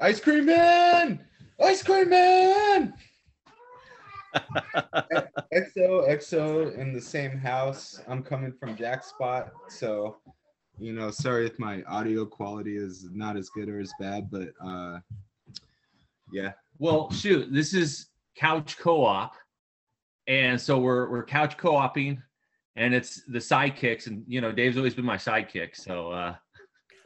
[0.00, 1.20] Ice cream man!
[1.62, 2.92] Ice cream man!
[5.54, 8.02] XO, XO in the same house.
[8.06, 10.18] I'm coming from Jack's spot, so
[10.78, 14.50] you know, sorry if my audio quality is not as good or as bad, but
[14.62, 14.98] uh
[16.30, 16.52] yeah.
[16.78, 19.34] Well, shoot, this is couch co-op,
[20.26, 22.22] and so we're we're couch co-oping,
[22.76, 26.34] and it's the sidekicks, and you know, Dave's always been my sidekick, so uh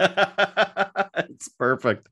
[1.28, 2.08] it's perfect.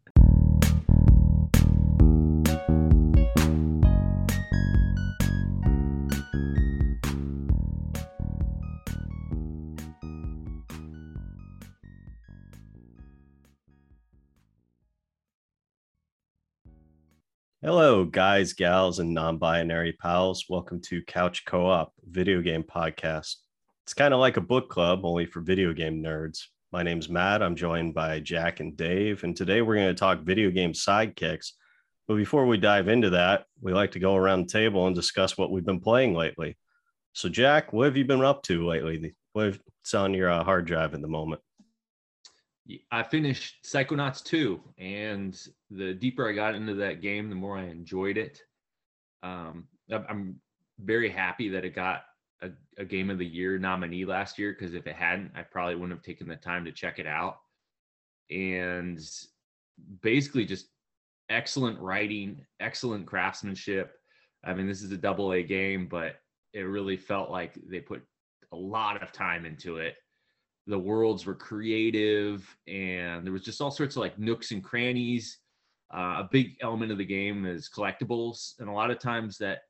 [17.81, 20.47] Hello, guys, gals, and non binary pals.
[20.49, 23.37] Welcome to Couch Co op video game podcast.
[23.85, 26.41] It's kind of like a book club, only for video game nerds.
[26.73, 27.41] My name's Matt.
[27.41, 31.53] I'm joined by Jack and Dave, and today we're going to talk video game sidekicks.
[32.09, 35.39] But before we dive into that, we like to go around the table and discuss
[35.39, 36.59] what we've been playing lately.
[37.13, 39.15] So, Jack, what have you been up to lately?
[39.35, 41.43] What's on your uh, hard drive at the moment?
[42.91, 45.39] I finished Psychonauts 2, and
[45.71, 48.43] the deeper I got into that game, the more I enjoyed it.
[49.23, 50.41] Um, I'm
[50.79, 52.03] very happy that it got
[52.43, 55.77] a, a game of the year nominee last year because if it hadn't, I probably
[55.77, 57.39] wouldn't have taken the time to check it out.
[58.31, 59.01] And
[60.03, 60.67] basically, just
[61.31, 63.95] excellent writing, excellent craftsmanship.
[64.45, 66.17] I mean, this is a double A game, but
[66.53, 68.03] it really felt like they put
[68.53, 69.97] a lot of time into it
[70.69, 75.39] the worlds were creative and there was just all sorts of like nooks and crannies.
[75.93, 79.61] Uh, a big element of the game is collectibles and a lot of times that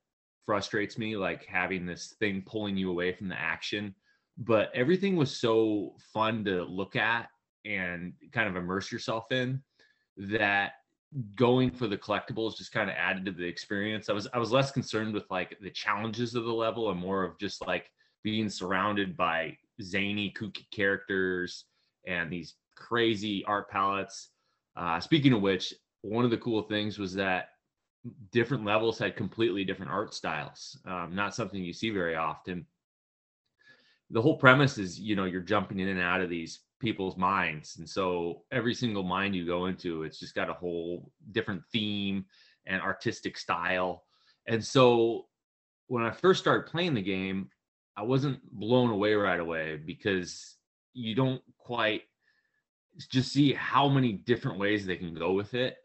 [0.45, 3.95] frustrates me like having this thing pulling you away from the action.
[4.37, 7.29] But everything was so fun to look at
[7.65, 9.61] and kind of immerse yourself in
[10.17, 10.73] that
[11.35, 14.09] going for the collectibles just kind of added to the experience.
[14.09, 17.23] I was i was less concerned with like the challenges of the level and more
[17.23, 17.89] of just like
[18.21, 21.65] being surrounded by zany, kooky characters
[22.07, 24.29] and these crazy art palettes.
[24.75, 27.49] Uh, speaking of which, one of the cool things was that
[28.31, 30.77] different levels had completely different art styles.
[30.85, 32.65] Um, not something you see very often.
[34.09, 37.77] The whole premise is, you know, you're jumping in and out of these people's minds,
[37.77, 42.25] and so every single mind you go into, it's just got a whole different theme
[42.65, 44.05] and artistic style.
[44.47, 45.27] And so
[45.87, 47.49] when I first started playing the game,
[47.99, 50.55] I wasn't blown away right away because
[50.93, 52.03] you don't quite
[53.11, 55.75] just see how many different ways they can go with it.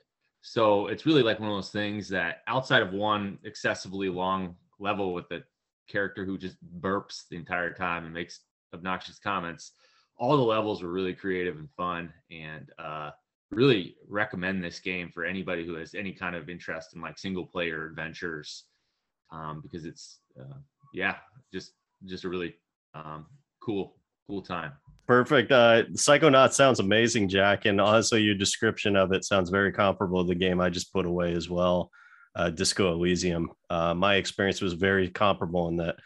[0.40, 5.12] So it's really like one of those things that outside of one excessively long level
[5.12, 5.42] with the
[5.88, 8.42] character who just burps the entire time and makes
[8.72, 9.72] obnoxious comments,
[10.16, 13.10] all the levels were really creative and fun and uh,
[13.50, 17.44] really recommend this game for anybody who has any kind of interest in like single
[17.44, 18.66] player adventures
[19.32, 20.58] um, because it's uh,
[20.92, 21.16] yeah
[21.52, 21.72] just
[22.06, 22.54] just a really
[22.94, 23.26] um,
[23.62, 24.72] cool, cool time.
[25.06, 25.52] Perfect.
[25.52, 27.66] Uh, Psychonaut sounds amazing, Jack.
[27.66, 31.04] And honestly, your description of it sounds very comparable to the game I just put
[31.04, 31.90] away as well,
[32.34, 33.50] uh, Disco Elysium.
[33.68, 35.96] Uh, my experience was very comparable in that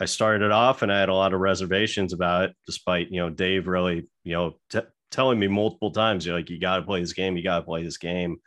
[0.00, 3.30] I started off and I had a lot of reservations about it, despite, you know,
[3.30, 4.80] Dave really, you know, t-
[5.10, 7.64] telling me multiple times, you're like, you got to play this game, you got to
[7.64, 8.38] play this game.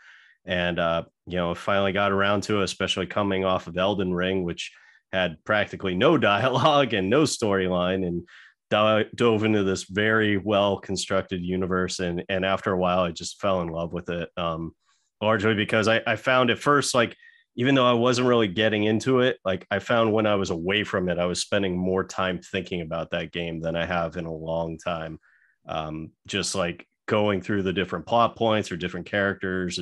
[0.45, 4.43] And, uh, you know, finally got around to it, especially coming off of Elden Ring,
[4.43, 4.71] which–
[5.11, 8.27] had practically no dialogue and no storyline and
[8.69, 11.99] dove into this very well constructed universe.
[11.99, 14.73] And and after a while i just fell in love with it um
[15.21, 17.15] largely because I, I found at first like
[17.55, 20.83] even though i wasn't really getting into it like i found when i was away
[20.85, 24.25] from it i was spending more time thinking about that game than i have in
[24.25, 25.19] a long time.
[25.67, 29.79] Um just like going through the different plot points or different characters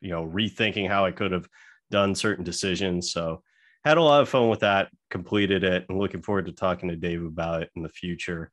[0.00, 1.46] you know rethinking how i could have
[1.90, 3.12] done certain decisions.
[3.12, 3.42] So
[3.84, 6.96] had a lot of fun with that, completed it, and looking forward to talking to
[6.96, 8.50] Dave about it in the future.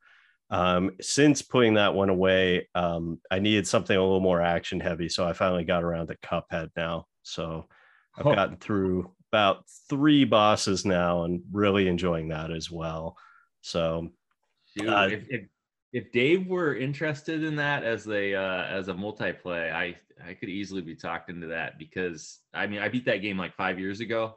[0.50, 5.10] Um, since putting that one away, um, I needed something a little more action heavy,
[5.10, 7.08] so I finally got around to Cuphead now.
[7.24, 7.66] So
[8.18, 8.34] I've oh.
[8.34, 13.18] gotten through about three bosses now and really enjoying that as well.
[13.62, 14.10] So,
[14.78, 15.42] Dude, uh, if, if,
[15.92, 19.96] if Dave were interested in that as a uh, as a multiplayer, I
[20.26, 23.56] I could easily be talked into that because I mean I beat that game like
[23.56, 24.36] five years ago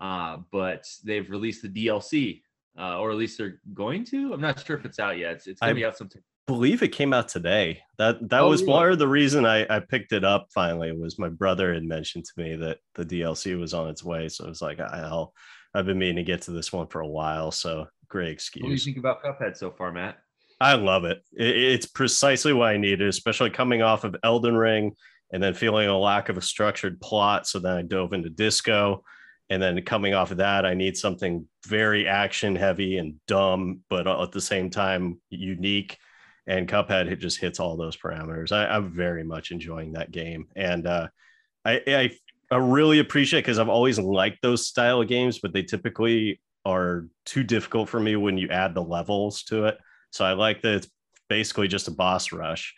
[0.00, 2.42] uh, but they've released the DLC,
[2.78, 4.32] uh, or at least they're going to.
[4.32, 5.32] I'm not sure if it's out yet.
[5.32, 6.22] It's, it's going to be out sometime.
[6.46, 7.80] believe it came out today.
[7.98, 11.18] That that oh, was part of the reason I, I picked it up finally was
[11.18, 14.28] my brother had mentioned to me that the DLC was on its way.
[14.28, 15.32] So I was like, I'll
[15.74, 17.50] I've been meaning to get to this one for a while.
[17.50, 18.62] So great excuse.
[18.62, 20.18] What do you think about Cuphead so far, Matt?
[20.60, 21.22] I love it.
[21.32, 21.56] it.
[21.56, 24.92] It's precisely what I needed, especially coming off of Elden Ring
[25.32, 27.46] and then feeling a lack of a structured plot.
[27.46, 29.02] So then I dove into disco.
[29.48, 34.06] And then coming off of that, I need something very action heavy and dumb, but
[34.06, 35.98] at the same time unique.
[36.48, 38.52] And Cuphead it just hits all those parameters.
[38.52, 41.08] I, am very much enjoying that game, and uh,
[41.64, 42.10] I, I
[42.50, 47.06] I really appreciate because I've always liked those style of games, but they typically are
[47.24, 49.78] too difficult for me when you add the levels to it.
[50.10, 50.88] So I like that it's
[51.28, 52.74] basically just a boss rush.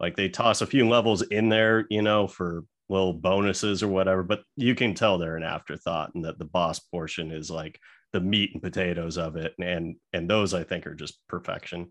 [0.00, 4.22] Like they toss a few levels in there, you know, for little bonuses or whatever,
[4.22, 7.80] but you can tell they're an afterthought and that the boss portion is like
[8.12, 9.54] the meat and potatoes of it.
[9.58, 11.90] And and those I think are just perfection.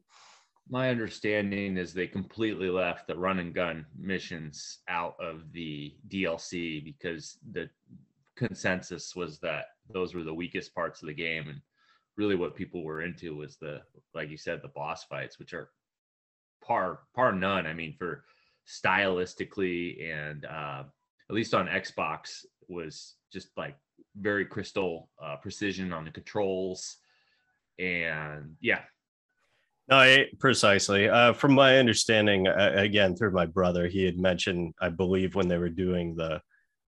[0.70, 6.84] My understanding is they completely left the run and gun missions out of the DLC
[6.84, 7.70] because the
[8.38, 11.60] consensus was that those were the weakest parts of the game and
[12.18, 13.82] really what people were into was the
[14.14, 15.70] like you said the boss fights which are
[16.64, 18.24] par par none i mean for
[18.68, 20.84] stylistically and uh,
[21.30, 23.76] at least on xbox was just like
[24.18, 26.98] very crystal uh, precision on the controls.
[27.80, 28.82] And yeah.
[29.88, 31.10] No precisely.
[31.10, 35.48] Uh, from my understanding uh, again through my brother he had mentioned i believe when
[35.48, 36.42] they were doing the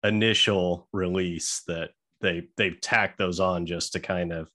[0.05, 1.91] initial release that
[2.21, 4.49] they they've tacked those on just to kind of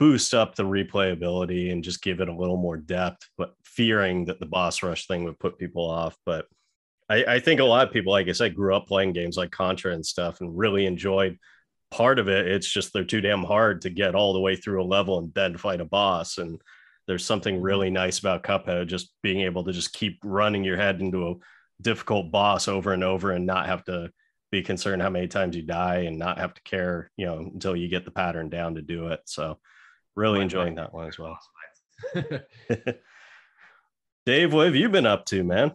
[0.00, 4.40] boost up the replayability and just give it a little more depth, but fearing that
[4.40, 6.16] the boss rush thing would put people off.
[6.24, 6.46] But
[7.10, 9.50] I, I think a lot of people, like I said, grew up playing games like
[9.50, 11.38] Contra and stuff and really enjoyed
[11.90, 12.48] part of it.
[12.48, 15.34] It's just they're too damn hard to get all the way through a level and
[15.34, 16.38] then fight a boss.
[16.38, 16.58] And
[17.06, 17.64] there's something mm-hmm.
[17.64, 21.34] really nice about Cuphead, just being able to just keep running your head into a
[21.82, 24.10] difficult boss over and over and not have to
[24.50, 27.76] be concerned how many times you die and not have to care, you know, until
[27.76, 29.20] you get the pattern down to do it.
[29.26, 29.58] So
[30.16, 31.38] really enjoying that one as well.
[34.26, 35.72] Dave, what have you been up to, man?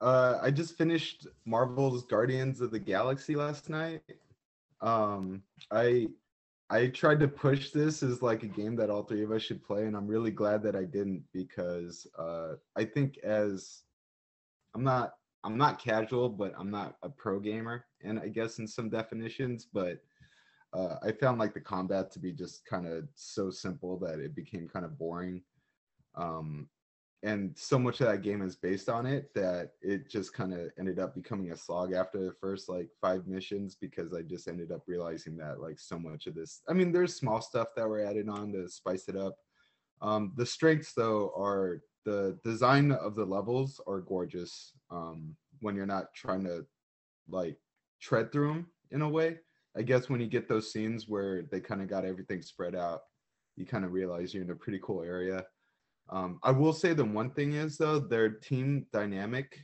[0.00, 4.02] Uh, I just finished Marvel's Guardians of the Galaxy last night.
[4.80, 6.08] Um, I
[6.70, 9.64] I tried to push this as like a game that all three of us should
[9.64, 13.82] play, and I'm really glad that I didn't because uh, I think as
[14.74, 18.68] I'm not I'm not casual, but I'm not a pro gamer, and I guess in
[18.68, 19.98] some definitions, but
[20.72, 24.34] uh, I found like the combat to be just kind of so simple that it
[24.34, 25.42] became kind of boring.
[26.14, 26.68] Um,
[27.24, 30.70] and so much of that game is based on it that it just kind of
[30.78, 34.70] ended up becoming a slog after the first like five missions because I just ended
[34.70, 38.04] up realizing that like so much of this, I mean, there's small stuff that were
[38.04, 39.36] added on to spice it up.
[40.00, 45.86] Um, the strengths though are the design of the levels are gorgeous um, when you're
[45.86, 46.64] not trying to
[47.28, 47.58] like
[48.00, 49.38] tread through them in a way.
[49.78, 53.02] I guess when you get those scenes where they kind of got everything spread out,
[53.56, 55.44] you kind of realize you're in a pretty cool area.
[56.10, 59.60] Um, I will say the one thing is though, their team dynamic,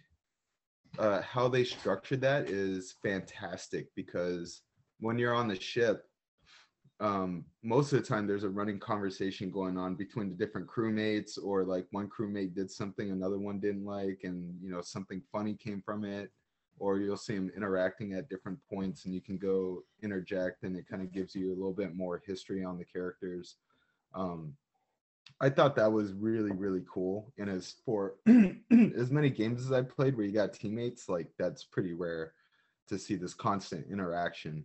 [1.01, 4.63] uh, how they structured that is fantastic because
[5.01, 6.05] when you're on the ship,
[7.01, 11.37] um, most of the time there's a running conversation going on between the different crewmates
[11.43, 15.55] or like one crewmate did something another one didn't like and you know something funny
[15.55, 16.31] came from it
[16.79, 20.89] or you'll see them interacting at different points and you can go interject and it
[20.89, 23.57] kind of gives you a little bit more history on the characters.
[24.15, 24.55] Um,
[25.41, 27.33] i thought that was really really cool.
[27.39, 31.65] And as for as many games as i played where you got teammates like that's
[31.65, 32.35] pretty rare
[32.89, 34.65] to see this constant interaction.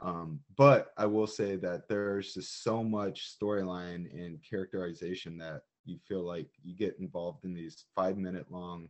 [0.00, 5.98] Um, but I will say that there's just so much storyline and characterization that you
[6.06, 8.88] feel like you get involved in these five minute long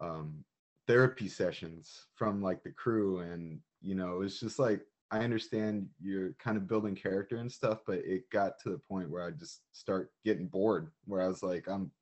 [0.00, 0.44] um,
[0.86, 3.20] therapy sessions from like the crew.
[3.20, 7.80] And, you know, it's just like, I understand you're kind of building character and stuff,
[7.86, 11.42] but it got to the point where I just start getting bored, where I was
[11.42, 11.92] like, I'm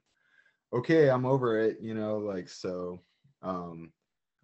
[0.73, 3.01] okay, I'm over it, you know, like, so,
[3.43, 3.93] um,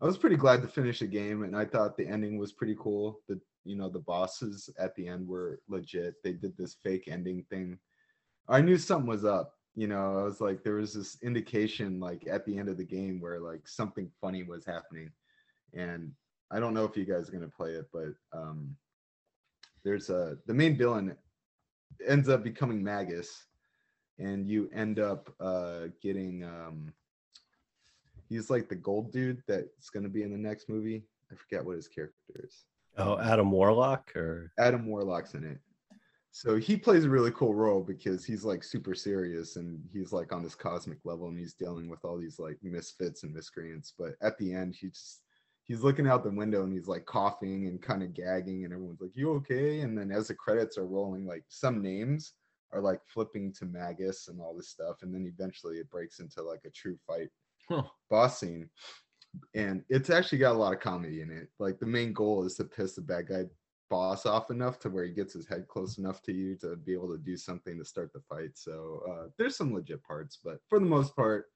[0.01, 2.77] I was pretty glad to finish the game, and I thought the ending was pretty
[2.79, 3.21] cool.
[3.29, 7.45] The you know the bosses at the end were legit they did this fake ending
[7.51, 7.79] thing
[8.49, 12.27] i knew something was up you know i was like there was this indication like
[12.31, 15.11] at the end of the game where like something funny was happening.
[15.73, 16.13] And
[16.51, 18.77] i don't know if you guys are going to play it but um
[19.83, 21.17] there's a the main villain
[22.07, 23.47] ends up becoming magus
[24.19, 26.93] and you end up uh getting um
[28.29, 31.05] he's like the gold dude that's going to be in the next movie.
[31.33, 32.65] I forget what his character is.
[32.97, 34.53] Oh, Adam Warlock or?
[34.59, 35.59] Adam Warlock's in it.
[36.33, 40.33] So he plays a really cool role because he's like super serious and he's like
[40.33, 43.93] on this cosmic level and he's dealing with all these like misfits and miscreants.
[43.99, 45.21] But at the end, he's
[45.65, 49.01] he's looking out the window and he's like coughing and kind of gagging and everyone's
[49.01, 52.35] like, "You okay?" And then as the credits are rolling, like some names
[52.73, 56.43] are like flipping to Magus and all this stuff, and then eventually it breaks into
[56.43, 57.29] like a true fight
[57.69, 57.83] huh.
[58.09, 58.69] boss scene.
[59.55, 61.49] and it's actually got a lot of comedy in it.
[61.59, 63.45] Like the main goal is to piss the bad guy
[63.91, 66.93] boss off enough to where he gets his head close enough to you to be
[66.95, 68.51] able to do something to start the fight.
[68.55, 71.47] So uh, there's some legit parts, but for the most part,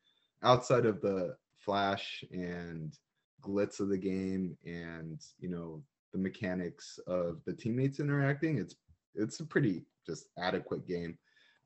[0.42, 2.92] outside of the flash and
[3.40, 8.74] glitz of the game and you know the mechanics of the teammates interacting, it's
[9.14, 11.16] it's a pretty just adequate game.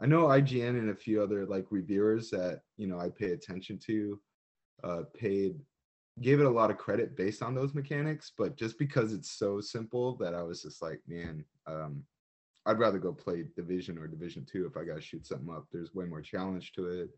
[0.01, 3.79] I know IGN and a few other like reviewers that you know I pay attention
[3.87, 4.21] to
[4.85, 5.57] uh, paid
[6.21, 9.61] gave it a lot of credit based on those mechanics, but just because it's so
[9.61, 12.03] simple that I was just like, man, um,
[12.67, 15.67] I'd rather go play Division or Division Two if I got to shoot something up.
[15.73, 17.11] There's way more challenge to it.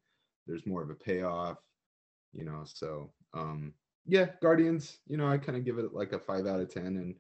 [0.47, 1.59] There's more of a payoff,
[2.33, 2.63] you know.
[2.65, 3.73] So um,
[4.07, 4.99] yeah, Guardians.
[5.07, 6.87] You know, I kind of give it like a five out of ten.
[6.87, 7.17] And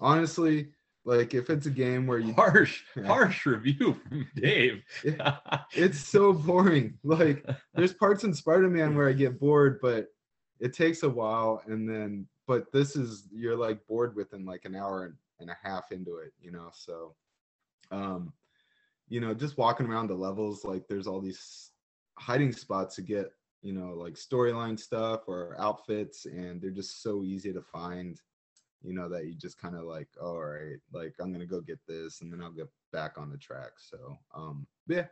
[0.00, 0.68] honestly,
[1.04, 3.06] like if it's a game where you harsh, yeah.
[3.06, 4.82] harsh review from Dave.
[5.72, 6.98] it's so boring.
[7.04, 10.08] Like there's parts in Spider-Man where I get bored, but
[10.60, 14.74] it takes a while and then but this is you're like bored within like an
[14.74, 16.70] hour and a half into it, you know.
[16.72, 17.14] So
[17.90, 18.32] um
[19.08, 21.72] you know, just walking around the levels, like there's all these
[22.18, 23.32] hiding spots to get,
[23.62, 28.20] you know, like storyline stuff or outfits, and they're just so easy to find
[28.82, 31.62] you know, that you just kind of like, oh, all right, like I'm gonna go
[31.62, 33.72] get this and then I'll get back on the track.
[33.78, 35.06] So um yeah,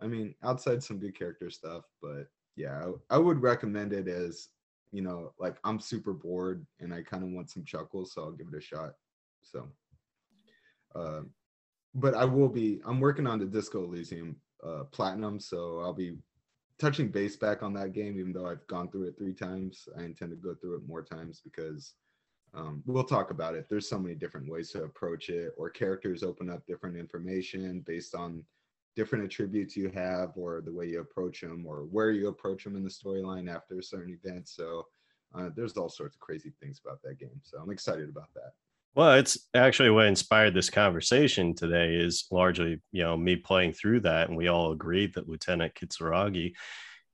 [0.00, 4.48] I mean, outside some good character stuff, but yeah, I, I would recommend it as
[4.92, 8.32] you know, like I'm super bored and I kind of want some chuckles, so I'll
[8.32, 8.92] give it a shot.
[9.42, 9.68] So
[10.94, 11.22] uh,
[11.94, 16.16] but I will be I'm working on the Disco Elysium uh platinum, so I'll be
[16.78, 19.88] touching base back on that game, even though I've gone through it three times.
[19.98, 21.94] I intend to go through it more times because
[22.54, 23.66] um, we'll talk about it.
[23.68, 28.14] There's so many different ways to approach it, or characters open up different information based
[28.14, 28.42] on
[28.96, 32.76] different attributes you have, or the way you approach them, or where you approach them
[32.76, 34.56] in the storyline after a certain events.
[34.56, 34.86] So
[35.34, 37.40] uh, there's all sorts of crazy things about that game.
[37.42, 38.52] So I'm excited about that.
[38.94, 44.00] Well, it's actually what inspired this conversation today is largely, you know, me playing through
[44.00, 46.54] that, and we all agreed that Lieutenant Kitsuragi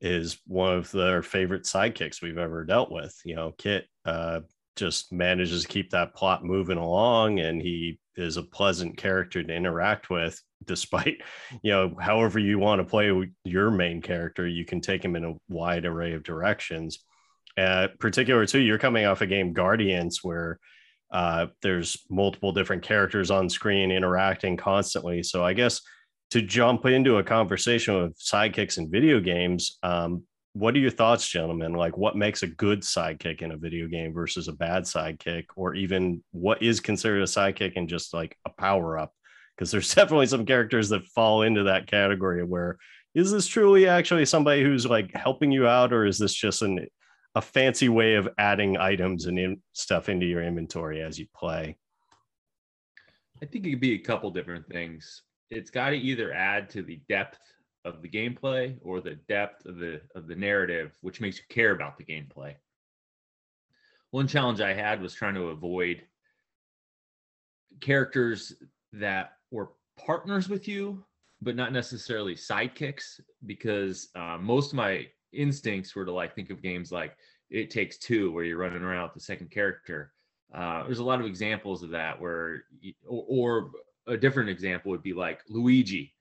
[0.00, 3.16] is one of their favorite sidekicks we've ever dealt with.
[3.24, 4.40] You know, Kit uh,
[4.76, 9.54] just manages to keep that plot moving along and he is a pleasant character to
[9.54, 11.20] interact with despite
[11.62, 13.10] you know however you want to play
[13.44, 17.04] your main character you can take him in a wide array of directions.
[17.58, 20.58] Uh, particular too you're coming off a game guardians where
[21.12, 25.22] uh, there's multiple different characters on screen interacting constantly.
[25.22, 25.80] So i guess
[26.30, 30.24] to jump into a conversation with sidekicks in video games um,
[30.54, 31.72] what are your thoughts, gentlemen?
[31.72, 35.74] Like, what makes a good sidekick in a video game versus a bad sidekick, or
[35.74, 39.14] even what is considered a sidekick and just like a power up?
[39.56, 42.78] Because there's definitely some characters that fall into that category where
[43.14, 46.86] is this truly actually somebody who's like helping you out, or is this just an
[47.34, 51.76] a fancy way of adding items and in, stuff into your inventory as you play?
[53.42, 55.22] I think it could be a couple different things.
[55.50, 57.38] It's got to either add to the depth
[57.84, 61.72] of the gameplay or the depth of the of the narrative, which makes you care
[61.72, 62.54] about the gameplay.
[64.10, 66.02] One challenge I had was trying to avoid
[67.80, 68.52] characters
[68.92, 71.04] that were partners with you,
[71.40, 76.62] but not necessarily sidekicks, because uh, most of my instincts were to like think of
[76.62, 77.16] games like
[77.50, 80.12] It Takes Two, where you're running around with the second character.
[80.54, 82.64] Uh, there's a lot of examples of that where,
[83.08, 83.70] or, or
[84.06, 86.12] a different example would be like Luigi.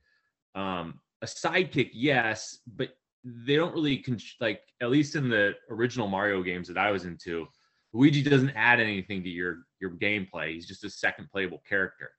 [0.56, 2.90] Um, a sidekick, yes, but
[3.24, 7.06] they don't really con- like at least in the original Mario games that I was
[7.06, 7.48] into,
[7.94, 10.54] Luigi doesn't add anything to your your gameplay.
[10.54, 12.12] He's just a second playable character.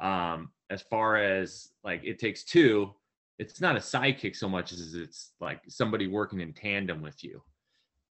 [0.00, 2.92] Um, as far as like it takes two,
[3.38, 7.42] it's not a sidekick so much as it's like somebody working in tandem with you.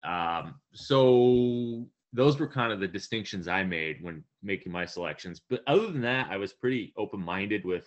[0.04, 5.42] Um, so those were kind of the distinctions I made when making my selections.
[5.50, 7.86] But other than that, I was pretty open minded with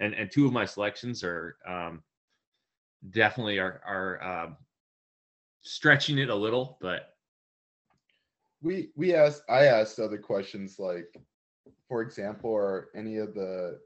[0.00, 2.02] and and two of my selections are um,
[3.10, 4.56] definitely are are um,
[5.62, 7.14] stretching it a little, but
[8.62, 11.14] we we asked I asked other questions like,
[11.88, 13.78] for example, are any of the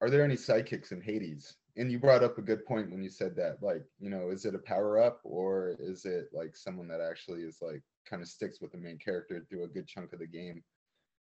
[0.00, 1.56] are there any sidekicks in Hades?
[1.76, 4.44] And you brought up a good point when you said that, like, you know, is
[4.44, 8.28] it a power up or is it like someone that actually is like kind of
[8.28, 10.62] sticks with the main character through a good chunk of the game?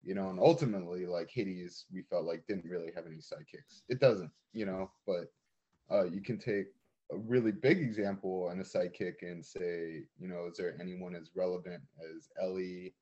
[0.03, 3.81] You know, and ultimately, like Hades, we felt like didn't really have any sidekicks.
[3.89, 5.31] It doesn't, you know, but
[5.91, 6.67] uh, you can take
[7.11, 11.31] a really big example and a sidekick and say, you know, is there anyone as
[11.35, 12.93] relevant as Ellie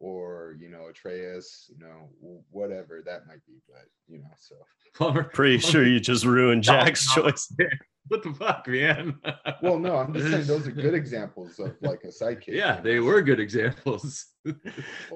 [0.00, 2.08] or you know Atreus, you know,
[2.50, 7.46] whatever that might be, but you know, so pretty sure you just ruined Jack's choice.
[7.56, 7.78] There.
[8.08, 9.18] What the fuck, man?
[9.62, 12.48] well, no, I'm just saying those are good examples of like a sidekick.
[12.48, 14.26] Yeah, they were good examples.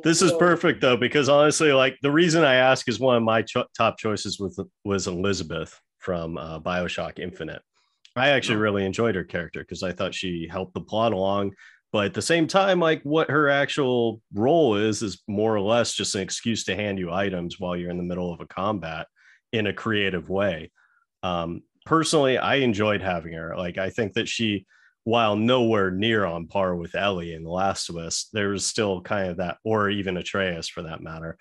[0.03, 3.43] this is perfect though, because honestly, like the reason I ask is one of my
[3.43, 7.63] cho- top choices was was Elizabeth from uh, Bioshock Infinite.
[8.17, 8.61] I actually oh.
[8.61, 11.53] really enjoyed her character because I thought she helped the plot along.
[11.93, 15.93] But at the same time, like what her actual role is, is more or less
[15.93, 19.09] just an excuse to hand you items while you're in the middle of a combat
[19.53, 20.71] in a creative way.
[21.25, 23.57] Um, personally, I enjoyed having her.
[23.57, 24.67] Like, I think that she,
[25.03, 29.01] while nowhere near on par with Ellie in The Last of Us, there was still
[29.01, 31.37] kind of that, or even Atreus for that matter.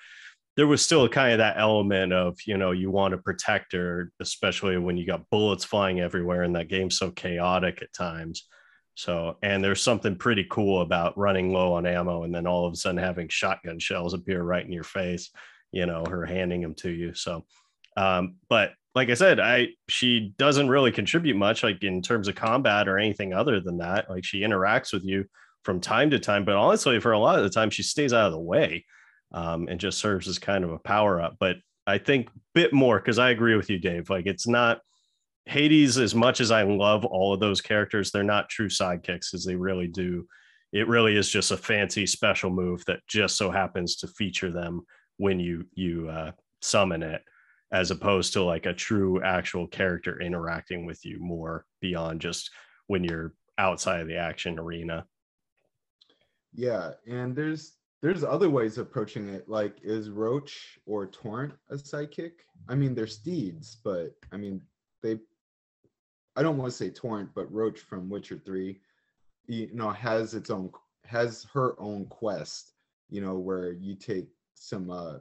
[0.56, 4.12] There was still kind of that element of, you know, you want to protect her,
[4.20, 8.48] especially when you got bullets flying everywhere and that game's so chaotic at times.
[9.00, 12.74] So, and there's something pretty cool about running low on ammo and then all of
[12.74, 15.32] a sudden having shotgun shells appear right in your face,
[15.72, 17.14] you know, her handing them to you.
[17.14, 17.46] So,
[17.96, 22.36] um, but like I said, I she doesn't really contribute much, like in terms of
[22.36, 24.10] combat or anything other than that.
[24.10, 25.24] Like she interacts with you
[25.64, 28.28] from time to time, but honestly, for a lot of the time, she stays out
[28.28, 28.84] of the way
[29.32, 31.38] um, and just serves as kind of a power up.
[31.40, 31.56] But
[31.88, 34.10] I think bit more because I agree with you, Dave.
[34.10, 34.82] Like it's not
[35.50, 38.12] Hades as much as I love all of those characters.
[38.12, 40.28] They're not true sidekicks as they really do.
[40.72, 44.82] It really is just a fancy special move that just so happens to feature them
[45.18, 47.24] when you you uh, summon it
[47.72, 52.50] as opposed to like a true actual character interacting with you more beyond just
[52.88, 55.06] when you're outside of the action arena
[56.54, 61.76] yeah and there's there's other ways of approaching it like is roach or torrent a
[61.76, 62.32] sidekick
[62.70, 64.62] i mean they're steeds but i mean
[65.04, 65.18] they
[66.40, 68.80] i don't want to say torrent but roach from witcher 3
[69.48, 70.72] you know has its own
[71.06, 72.74] has her own quest
[73.10, 75.18] you know where you take some uh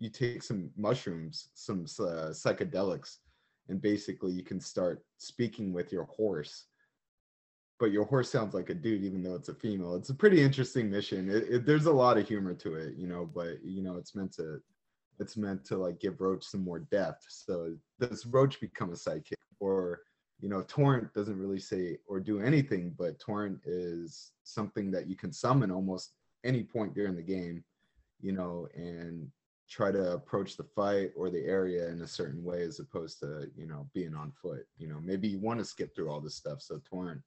[0.00, 3.18] you take some mushrooms, some uh, psychedelics,
[3.68, 6.64] and basically you can start speaking with your horse.
[7.78, 9.94] But your horse sounds like a dude, even though it's a female.
[9.94, 11.30] It's a pretty interesting mission.
[11.30, 13.30] It, it, there's a lot of humor to it, you know.
[13.32, 14.60] But you know, it's meant to,
[15.18, 17.26] it's meant to like give Roach some more depth.
[17.28, 20.00] So does Roach become a sidekick, or
[20.40, 25.16] you know, Torrent doesn't really say or do anything, but Torrent is something that you
[25.16, 27.62] can summon almost any point during the game,
[28.20, 29.30] you know, and
[29.68, 33.48] try to approach the fight or the area in a certain way as opposed to
[33.56, 34.98] you know being on foot you know.
[35.00, 37.22] Maybe you want to skip through all this stuff so torrent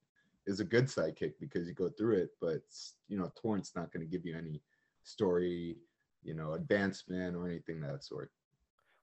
[0.45, 2.61] is a good sidekick because you go through it but
[3.07, 4.61] you know torrent's not going to give you any
[5.03, 5.77] story
[6.21, 8.29] you know advancement or anything that sort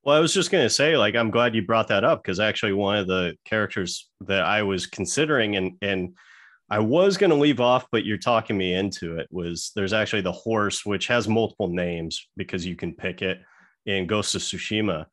[0.04, 2.40] well i was just going to say like i'm glad you brought that up because
[2.40, 6.14] actually one of the characters that i was considering and and
[6.70, 9.26] I was going to leave off, but you're talking me into it.
[9.32, 13.40] Was there's actually the horse, which has multiple names because you can pick it
[13.86, 15.06] in Ghost of Tsushima.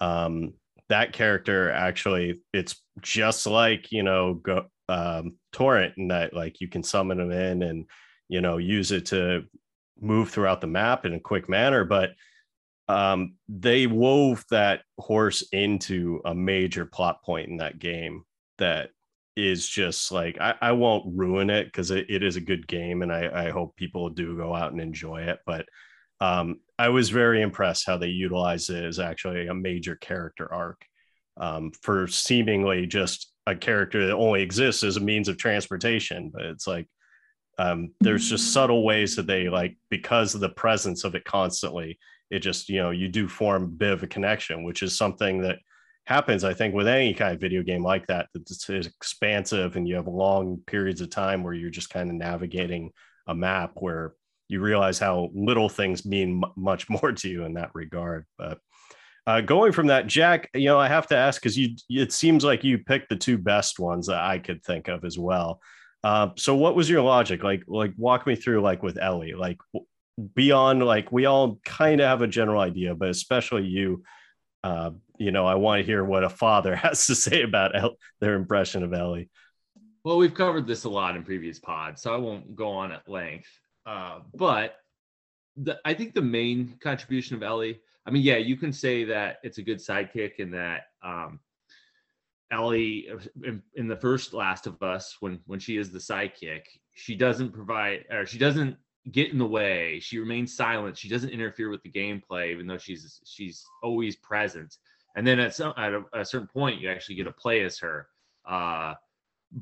[0.00, 0.54] Um,
[0.88, 6.66] that character actually, it's just like you know, go, um, Torrent, and that like you
[6.66, 7.86] can summon them in and
[8.28, 9.44] you know use it to
[10.00, 11.84] move throughout the map in a quick manner.
[11.84, 12.10] But
[12.88, 18.22] um, they wove that horse into a major plot point in that game
[18.58, 18.90] that
[19.36, 23.02] is just like I, I won't ruin it because it, it is a good game
[23.02, 25.40] and I, I hope people do go out and enjoy it.
[25.44, 25.66] But
[26.20, 30.80] um, I was very impressed how they utilize it as actually a major character arc
[31.36, 36.30] um, for seemingly just a character that only exists as a means of transportation.
[36.32, 36.88] But it's like
[37.58, 41.98] um, there's just subtle ways that they like because of the presence of it constantly.
[42.30, 45.42] It just you know you do form a bit of a connection, which is something
[45.42, 45.58] that
[46.06, 49.86] happens, I think, with any kind of video game like that, that it's expansive and
[49.86, 52.92] you have long periods of time where you're just kind of navigating
[53.26, 54.14] a map where
[54.48, 58.24] you realize how little things mean much more to you in that regard.
[58.38, 58.58] But
[59.26, 62.44] uh, going from that, Jack, you know, I have to ask because you, it seems
[62.44, 65.60] like you picked the two best ones that I could think of as well.
[66.04, 67.42] Uh, so, what was your logic?
[67.42, 69.58] Like, like walk me through, like with Ellie, like
[70.34, 74.02] beyond, like we all kind of have a general idea, but especially you
[74.64, 77.96] uh, you know, I want to hear what a father has to say about El-
[78.20, 79.30] their impression of Ellie.
[80.04, 83.08] Well, we've covered this a lot in previous pods, so I won't go on at
[83.08, 83.48] length.
[83.84, 84.76] Uh, but
[85.56, 89.38] the, I think the main contribution of Ellie, I mean, yeah, you can say that
[89.42, 91.40] it's a good sidekick and that um,
[92.50, 93.08] Ellie
[93.44, 96.62] in, in, the first Last of Us, when when she is the sidekick,
[96.94, 98.76] she doesn't provide or she doesn't
[99.12, 100.00] get in the way.
[100.00, 100.98] She remains silent.
[100.98, 104.76] She doesn't interfere with the gameplay, even though she's she's always present.
[105.16, 107.78] And then at some at a, a certain point, you actually get to play as
[107.78, 108.08] her.
[108.48, 108.94] Uh,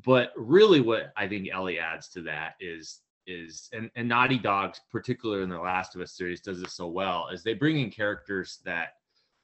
[0.04, 4.80] but really, what I think Ellie adds to that is is and, and Naughty Dogs,
[4.90, 7.90] particularly in the Last of Us series, does this so well, is they bring in
[7.90, 8.94] characters that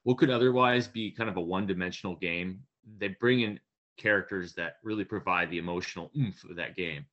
[0.02, 2.60] what could otherwise be kind of a one-dimensional game.
[2.98, 3.60] They bring in
[3.98, 7.04] characters that really provide the emotional oomph of that game.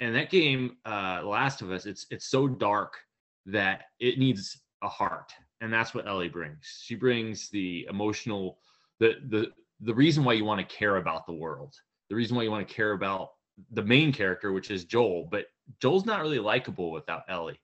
[0.00, 2.98] And that game, uh, Last of Us, it's it's so dark
[3.46, 6.80] that it needs a heart, and that's what Ellie brings.
[6.82, 8.58] She brings the emotional,
[9.00, 11.74] the the the reason why you want to care about the world,
[12.08, 13.30] the reason why you want to care about
[13.72, 15.28] the main character, which is Joel.
[15.30, 15.46] But
[15.80, 17.60] Joel's not really likable without Ellie.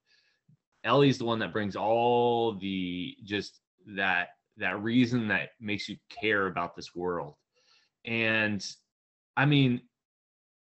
[0.85, 6.47] Ellie's the one that brings all the just that that reason that makes you care
[6.47, 7.35] about this world.
[8.05, 8.65] And
[9.37, 9.83] I mean,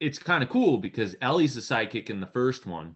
[0.06, 2.96] it's kind of cool because Ellie's the sidekick in the first one.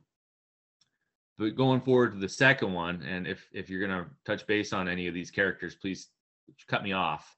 [1.40, 4.88] But going forward to the second one, and if if you're gonna touch base on
[4.88, 6.10] any of these characters, please
[6.68, 7.36] cut me off.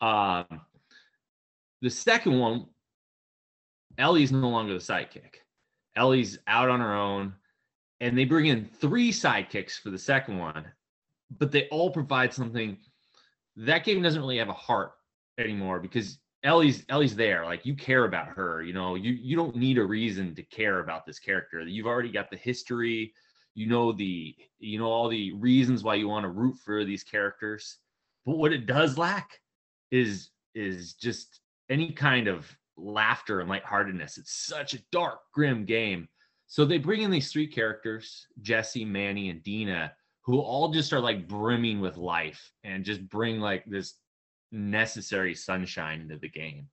[0.00, 0.62] Um,
[1.82, 2.66] the second one,
[3.96, 5.36] Ellie's no longer the sidekick.
[5.94, 7.34] Ellie's out on her own,
[8.00, 10.64] and they bring in three sidekicks for the second one,
[11.38, 12.76] but they all provide something.
[13.56, 14.92] That game doesn't really have a heart
[15.38, 16.18] anymore because
[16.48, 17.44] Ellie's Ellie's there.
[17.44, 18.62] Like you care about her.
[18.62, 21.60] You know, you you don't need a reason to care about this character.
[21.60, 23.12] You've already got the history.
[23.54, 27.04] You know the you know all the reasons why you want to root for these
[27.04, 27.76] characters.
[28.24, 29.40] But what it does lack
[29.90, 34.16] is is just any kind of laughter and lightheartedness.
[34.16, 36.08] It's such a dark, grim game.
[36.46, 41.00] So they bring in these three characters, Jesse, Manny, and Dina, who all just are
[41.00, 43.96] like brimming with life and just bring like this
[44.52, 46.66] necessary sunshine into the game.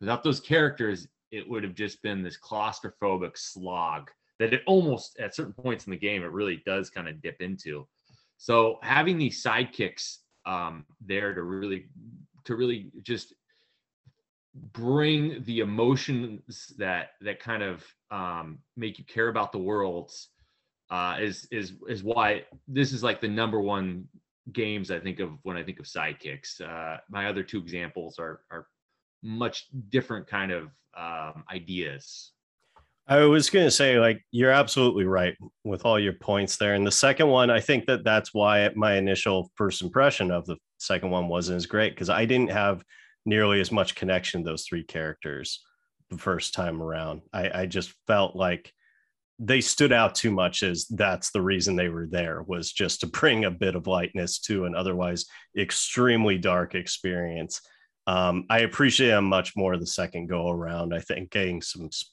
[0.00, 5.34] Without those characters, it would have just been this claustrophobic slog that it almost at
[5.34, 7.86] certain points in the game it really does kind of dip into.
[8.38, 11.86] So having these sidekicks um, there to really
[12.44, 13.34] to really just
[14.72, 20.28] bring the emotions that that kind of um, make you care about the worlds
[20.90, 24.08] uh, is is is why this is like the number one
[24.52, 26.60] games I think of when I think of sidekicks.
[26.60, 28.66] Uh, my other two examples are are
[29.22, 32.32] much different kind of um, ideas.
[33.06, 36.74] I was going to say, like, you're absolutely right with all your points there.
[36.74, 40.56] And the second one, I think that that's why my initial first impression of the
[40.78, 42.84] second one wasn't as great because I didn't have
[43.26, 45.60] nearly as much connection to those three characters
[46.08, 47.22] the first time around.
[47.32, 48.72] I, I just felt like
[49.42, 53.06] they stood out too much as that's the reason they were there was just to
[53.06, 55.24] bring a bit of lightness to an otherwise
[55.56, 57.62] extremely dark experience.
[58.06, 60.94] Um, I appreciate them much more the second go around.
[60.94, 62.12] I think getting some sp-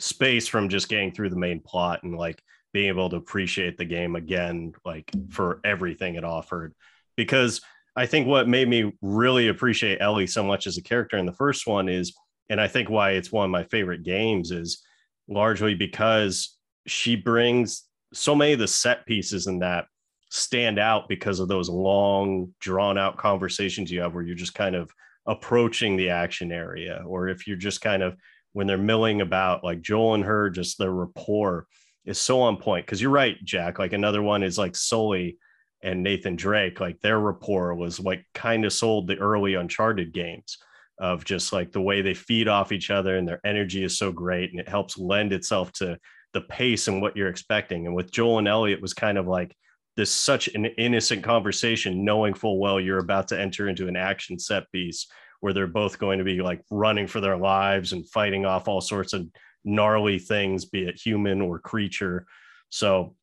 [0.00, 3.84] space from just getting through the main plot and like being able to appreciate the
[3.84, 6.74] game again, like for everything it offered.
[7.16, 7.60] Because
[7.94, 11.32] I think what made me really appreciate Ellie so much as a character in the
[11.32, 12.12] first one is,
[12.50, 14.82] and I think why it's one of my favorite games is
[15.28, 16.55] largely because
[16.86, 19.86] she brings so many of the set pieces in that
[20.30, 24.74] stand out because of those long drawn out conversations you have where you're just kind
[24.74, 24.90] of
[25.26, 28.16] approaching the action area or if you're just kind of
[28.52, 31.66] when they're milling about like Joel and her just their rapport
[32.04, 32.86] is so on point.
[32.86, 35.38] Because you're right Jack like another one is like Sully
[35.82, 40.58] and Nathan Drake, like their rapport was like kind of sold the early Uncharted games
[40.98, 44.10] of just like the way they feed off each other and their energy is so
[44.10, 45.98] great and it helps lend itself to
[46.36, 47.86] the pace and what you're expecting.
[47.86, 49.56] And with Joel and Ellie, it was kind of like
[49.96, 54.38] this such an innocent conversation, knowing full well you're about to enter into an action
[54.38, 55.06] set piece
[55.40, 58.82] where they're both going to be like running for their lives and fighting off all
[58.82, 59.26] sorts of
[59.64, 62.26] gnarly things, be it human or creature.
[62.68, 63.16] So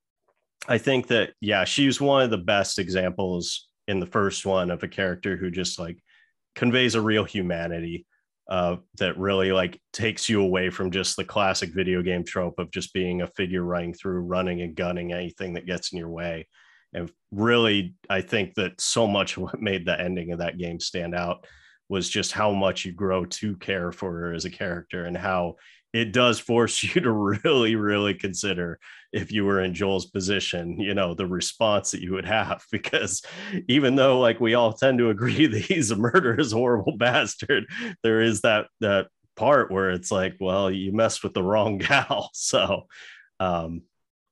[0.67, 4.81] I think that yeah, she's one of the best examples in the first one of
[4.81, 5.99] a character who just like
[6.55, 8.07] conveys a real humanity
[8.49, 12.71] uh, that really like takes you away from just the classic video game trope of
[12.71, 16.47] just being a figure running through, running and gunning anything that gets in your way.
[16.93, 21.15] And really, I think that so much what made the ending of that game stand
[21.15, 21.45] out
[21.89, 25.55] was just how much you grow to care for her as a character and how
[25.93, 28.79] it does force you to really, really consider
[29.11, 32.63] if you were in Joel's position, you know, the response that you would have.
[32.71, 33.21] Because
[33.67, 37.65] even though, like, we all tend to agree that he's a murderous, horrible bastard,
[38.01, 42.29] there is that that part where it's like, well, you messed with the wrong gal.
[42.33, 42.87] So,
[43.39, 43.83] um,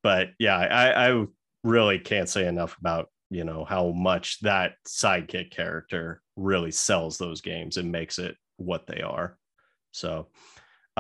[0.04, 1.26] but yeah, I, I
[1.63, 7.41] really can't say enough about you know how much that sidekick character really sells those
[7.41, 9.38] games and makes it what they are.
[9.91, 10.28] So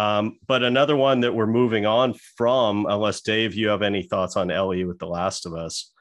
[0.01, 4.35] um, but another one that we're moving on from, unless Dave, you have any thoughts
[4.35, 5.91] on Ellie with The Last of Us?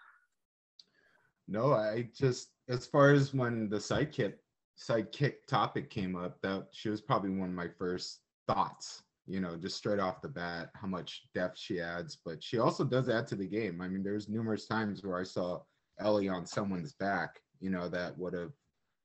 [1.49, 4.35] No, I just as far as when the sidekick
[4.79, 9.03] sidekick topic came up, that she was probably one of my first thoughts.
[9.27, 12.85] You know, just straight off the bat, how much depth she adds, but she also
[12.85, 13.81] does add to the game.
[13.81, 15.61] I mean, there's numerous times where I saw
[16.01, 18.53] Ellie on someone's back, you know, that would have,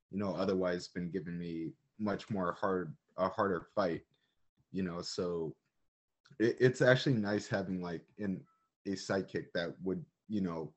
[0.09, 4.01] you know, otherwise been giving me much more hard a harder fight
[4.75, 5.55] you know so
[6.39, 8.41] it, it's actually nice having like in
[8.87, 10.71] a sidekick that would you know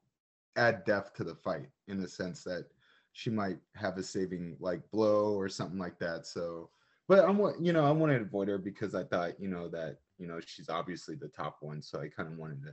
[0.56, 2.66] add depth to the fight in the sense that
[3.12, 6.70] she might have a saving like blow or something like that so
[7.08, 9.96] but i'm you know i wanted to avoid her because i thought you know that
[10.18, 12.72] you know she's obviously the top one so i kind of wanted to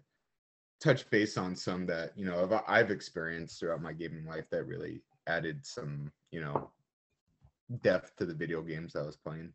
[0.82, 5.02] touch base on some that you know I've experienced throughout my gaming life that really
[5.28, 6.70] added some you know
[7.82, 9.52] depth to the video games I was playing.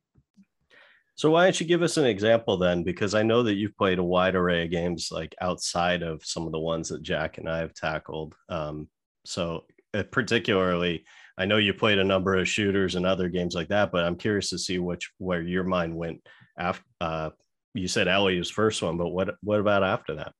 [1.21, 2.83] So why don't you give us an example then?
[2.83, 6.47] Because I know that you've played a wide array of games like outside of some
[6.47, 8.35] of the ones that Jack and I have tackled.
[8.49, 8.89] Um,
[9.27, 11.05] so uh, particularly,
[11.37, 14.17] I know you played a number of shooters and other games like that, but I'm
[14.17, 16.27] curious to see which where your mind went
[16.59, 16.87] after.
[17.03, 17.31] Uh,
[17.75, 20.33] you said Ellie was first one, but what what about after that?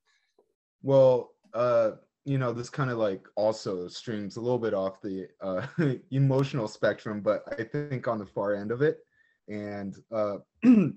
[0.81, 1.91] Well, uh,
[2.25, 5.67] you know, this kind of like also streams a little bit off the uh,
[6.09, 8.97] emotional spectrum, but I think on the far end of it.
[9.51, 10.95] And uh, the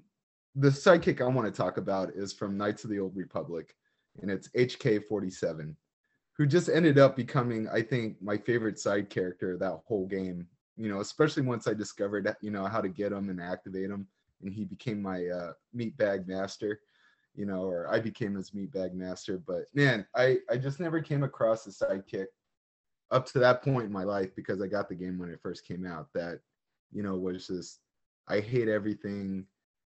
[0.56, 3.74] sidekick I want to talk about is from Knights of the Old Republic,
[4.22, 5.76] and it's HK 47,
[6.36, 10.46] who just ended up becoming, I think, my favorite side character that whole game.
[10.76, 14.06] You know, especially once I discovered, you know, how to get him and activate him,
[14.42, 16.80] and he became my uh, meat bag master
[17.34, 19.38] you know, or I became his meatbag master.
[19.44, 22.26] But man, I I just never came across a sidekick
[23.10, 25.66] up to that point in my life because I got the game when it first
[25.66, 26.08] came out.
[26.14, 26.38] That
[26.92, 27.80] you know was just
[28.28, 29.46] I hate everything.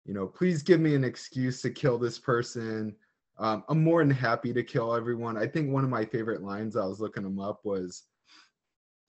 [0.05, 2.95] You know, please give me an excuse to kill this person.
[3.39, 5.37] Um, I'm more than happy to kill everyone.
[5.37, 8.05] I think one of my favorite lines I was looking them up was,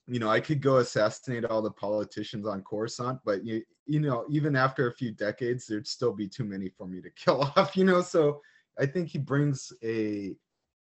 [0.07, 4.25] you know, I could go assassinate all the politicians on Coruscant, but you, you know,
[4.29, 7.75] even after a few decades, there'd still be too many for me to kill off,
[7.75, 8.01] you know.
[8.01, 8.41] So
[8.79, 10.36] I think he brings a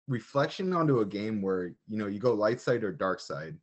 [0.07, 3.55] reflection onto a game where, you know, you go light side or dark side.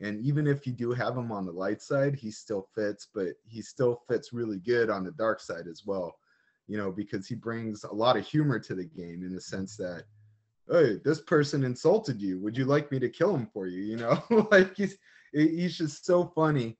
[0.00, 3.28] And even if you do have him on the light side, he still fits, but
[3.46, 6.18] he still fits really good on the dark side as well,
[6.66, 9.76] you know, because he brings a lot of humor to the game in the sense
[9.78, 10.04] that,
[10.70, 12.38] hey, this person insulted you.
[12.40, 13.82] Would you like me to kill him for you?
[13.84, 14.96] You know, like he's
[15.32, 16.76] he's just so funny.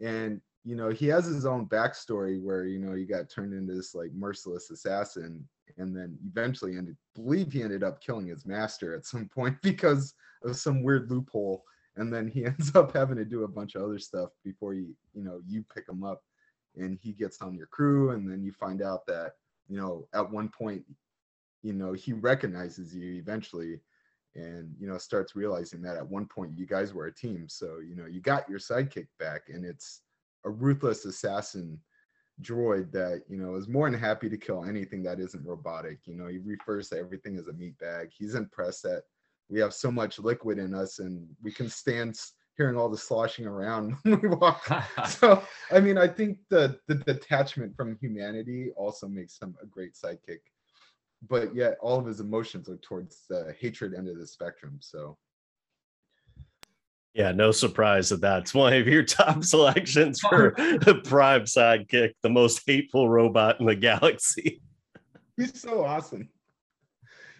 [0.00, 3.74] And you know, he has his own backstory where, you know, he got turned into
[3.74, 5.46] this like merciless assassin
[5.78, 10.14] and then eventually ended believe he ended up killing his master at some point because
[10.44, 11.62] of some weird loophole.
[11.96, 14.94] And then he ends up having to do a bunch of other stuff before you,
[15.14, 16.22] you know, you pick him up
[16.76, 18.10] and he gets on your crew.
[18.10, 19.32] And then you find out that,
[19.68, 20.84] you know, at one point,
[21.62, 23.80] you know, he recognizes you eventually
[24.34, 27.78] and you know starts realizing that at one point you guys were a team so
[27.78, 30.02] you know you got your sidekick back and it's
[30.44, 31.80] a ruthless assassin
[32.42, 35.98] droid that you know is more than happy to kill anything that isn't robotic.
[36.04, 38.10] You know, he refers to everything as a meat bag.
[38.16, 39.04] He's impressed that
[39.48, 42.18] we have so much liquid in us and we can stand
[42.56, 44.66] hearing all the sloshing around when we walk.
[45.08, 49.94] so, I mean, I think the the detachment from humanity also makes him a great
[49.94, 50.40] sidekick.
[51.28, 54.78] But yet, all of his emotions are towards the hatred end of the spectrum.
[54.80, 55.16] So,
[57.14, 62.28] yeah, no surprise that that's one of your top selections for the prime sidekick, the
[62.28, 64.60] most hateful robot in the galaxy.
[65.36, 66.28] He's so awesome.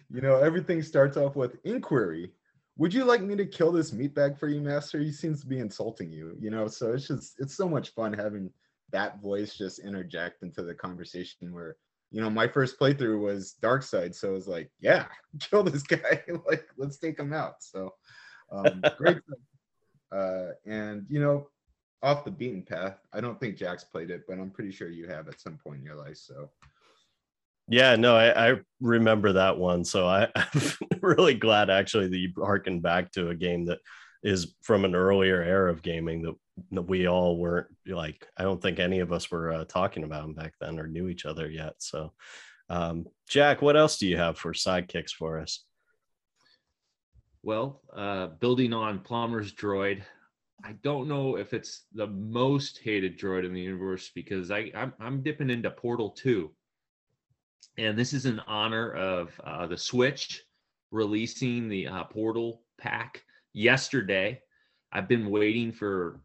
[0.09, 2.31] You know, everything starts off with inquiry.
[2.77, 4.99] Would you like me to kill this meatbag for you, master?
[4.99, 8.13] He seems to be insulting you, you know, so it's just it's so much fun
[8.13, 8.51] having
[8.91, 11.75] that voice just interject into the conversation where
[12.11, 15.07] you know my first playthrough was dark side so it was like yeah
[15.41, 17.93] kill this guy like let's take him out so
[18.49, 19.17] um, great
[20.11, 21.47] uh, and you know,
[22.03, 22.97] off the beaten path.
[23.13, 25.79] I don't think Jack's played it, but I'm pretty sure you have at some point
[25.79, 26.17] in your life.
[26.17, 26.49] So.
[27.69, 29.83] Yeah, no, I, I remember that one.
[29.83, 30.61] So I, I'm
[31.01, 33.79] really glad actually that you harkened back to a game that
[34.23, 36.35] is from an earlier era of gaming that,
[36.71, 38.27] that we all weren't like.
[38.37, 41.07] I don't think any of us were uh, talking about them back then or knew
[41.07, 41.73] each other yet.
[41.79, 42.13] So,
[42.69, 45.63] um, Jack, what else do you have for sidekicks for us?
[47.43, 50.01] Well, uh, building on Plumber's droid,
[50.63, 54.93] I don't know if it's the most hated droid in the universe because I I'm,
[54.99, 56.51] I'm dipping into Portal 2,
[57.77, 60.43] and this is in honor of uh, the Switch
[60.91, 64.41] releasing the uh, Portal pack yesterday.
[64.91, 66.19] I've been waiting for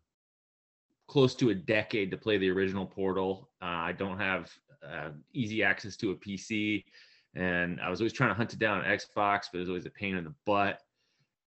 [1.08, 3.50] close to a decade to play the original Portal.
[3.60, 4.50] Uh, I don't have
[4.86, 6.84] uh, easy access to a PC,
[7.34, 9.86] and I was always trying to hunt it down on Xbox, but it was always
[9.86, 10.80] a pain in the butt.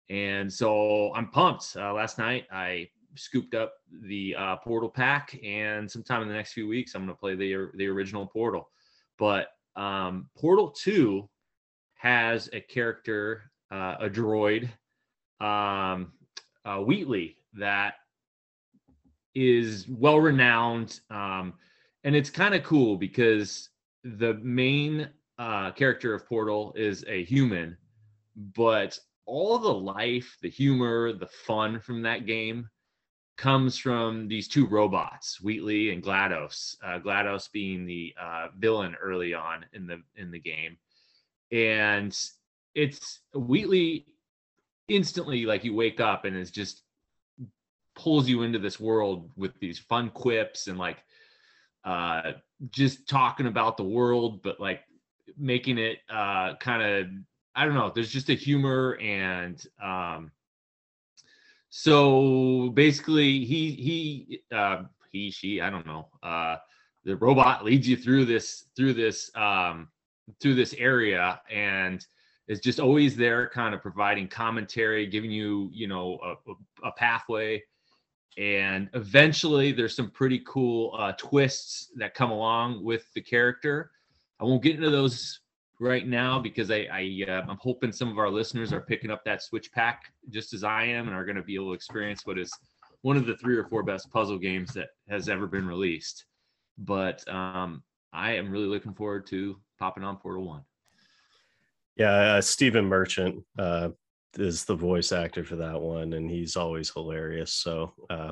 [0.09, 1.75] And so I'm pumped.
[1.77, 6.53] Uh, last night I scooped up the uh, Portal pack, and sometime in the next
[6.53, 8.69] few weeks I'm going to play the the original Portal.
[9.17, 11.29] But um, Portal Two
[11.95, 14.69] has a character, uh, a droid,
[15.39, 16.11] um,
[16.65, 17.95] uh, Wheatley, that
[19.35, 20.99] is well renowned.
[21.09, 21.53] Um,
[22.03, 23.69] and it's kind of cool because
[24.03, 25.09] the main
[25.39, 27.77] uh, character of Portal is a human,
[28.55, 32.67] but all the life, the humor, the fun from that game
[33.37, 36.77] comes from these two robots, Wheatley and GLaDOS.
[36.83, 40.77] Uh, GLaDOS being the uh, villain early on in the in the game,
[41.51, 42.17] and
[42.75, 44.05] it's Wheatley
[44.87, 46.81] instantly like you wake up and it's just
[47.95, 50.97] pulls you into this world with these fun quips and like
[51.85, 52.33] uh
[52.69, 54.81] just talking about the world but like
[55.37, 57.07] making it uh kind of
[57.55, 60.31] i don't know there's just a humor and um
[61.75, 66.55] so basically he he uh he she i don't know uh
[67.03, 69.87] the robot leads you through this through this um
[70.39, 72.05] through this area and
[72.47, 77.61] is just always there kind of providing commentary giving you you know a, a pathway.
[78.37, 83.91] And eventually there's some pretty cool uh, twists that come along with the character.
[84.39, 85.39] I won't get into those
[85.83, 89.23] right now because i, I uh, i'm hoping some of our listeners are picking up
[89.25, 92.25] that switch pack just as i am and are going to be able to experience
[92.25, 92.51] what is
[93.01, 96.25] one of the three or four best puzzle games that has ever been released
[96.77, 100.61] but um, i am really looking forward to popping on portal one
[101.95, 103.89] Yeah, uh, Stephen Merchant uh,
[104.37, 107.53] is the voice actor for that one, and he's always hilarious.
[107.53, 108.31] So uh,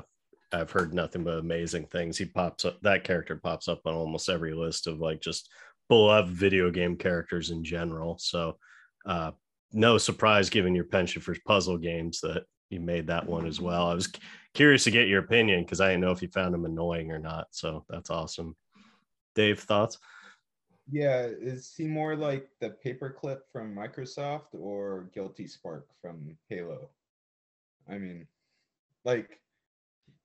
[0.52, 2.18] I've heard nothing but amazing things.
[2.18, 2.80] He pops up.
[2.82, 5.48] That character pops up on almost every list of like just
[5.88, 8.18] beloved video game characters in general.
[8.18, 8.58] So
[9.06, 9.32] uh,
[9.72, 13.86] no surprise, given your penchant for puzzle games, that you made that one as well.
[13.86, 14.10] I was
[14.54, 17.18] curious to get your opinion because I didn't know if you found them annoying or
[17.18, 17.48] not.
[17.50, 18.56] So that's awesome.
[19.34, 19.98] Dave, thoughts?
[20.90, 26.90] Yeah, is he more like the paperclip from Microsoft or Guilty Spark from Halo?
[27.88, 28.26] I mean,
[29.04, 29.40] like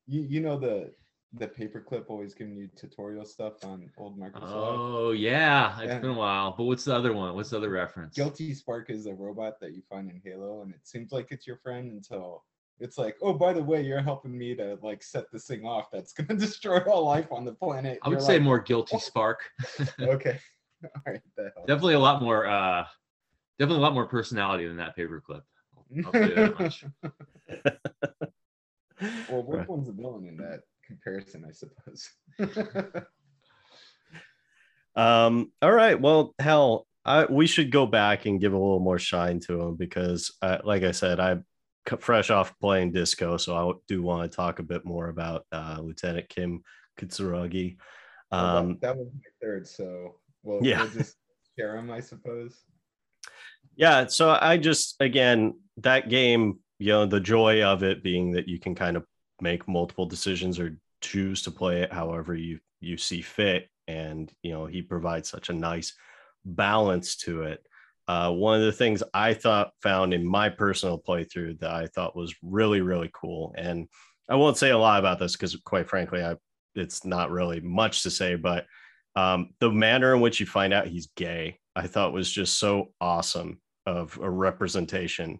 [0.07, 0.91] you you know the
[1.33, 4.41] the paperclip always giving you tutorial stuff on old Microsoft.
[4.43, 5.99] oh yeah it's Yeah.
[5.99, 9.05] been a while but what's the other one what's the other reference Guilty Spark is
[9.07, 12.45] a robot that you find in Halo, and it seems like it's your friend until
[12.79, 15.89] it's like, oh, by the way, you're helping me to like set this thing off
[15.91, 17.99] that's gonna destroy all life on the planet.
[18.03, 19.41] i would You're say like, more guilty spark
[20.01, 20.39] Okay,
[20.83, 21.21] all right,
[21.67, 22.85] definitely a lot more uh
[23.59, 25.41] definitely a lot more personality than that paperclip
[25.75, 25.85] I'll
[26.21, 26.85] you that much.
[29.29, 32.09] well, which one's the villain in that comparison, I suppose?
[34.95, 35.99] Um, all right.
[35.99, 39.75] Well, hell, I, we should go back and give a little more shine to him
[39.75, 41.45] because, uh, like I said, I'm
[41.99, 45.77] fresh off playing disco, so I do want to talk a bit more about uh,
[45.81, 46.63] Lieutenant Kim
[46.99, 47.77] Kitsuragi.
[48.31, 50.79] Well, that- Um, that, was my third, so we'll, Yeah.
[50.81, 51.15] we'll just
[51.57, 52.63] share him, I suppose.
[53.75, 58.47] yeah, so I just again that game, you know, the joy of it being that
[58.47, 59.05] you can kind of
[59.41, 64.51] make multiple decisions or choose to play it however you you see fit, and you
[64.51, 65.93] know he provides such a nice
[66.45, 67.65] balance to it.
[68.07, 72.15] Uh, one of the things I thought found in my personal playthrough that I thought
[72.15, 73.87] was really really cool, and
[74.29, 76.35] I won't say a lot about this because quite frankly, I
[76.75, 78.65] it's not really much to say, but
[79.15, 82.93] um, the manner in which you find out he's gay, I thought was just so
[83.01, 85.39] awesome of a representation.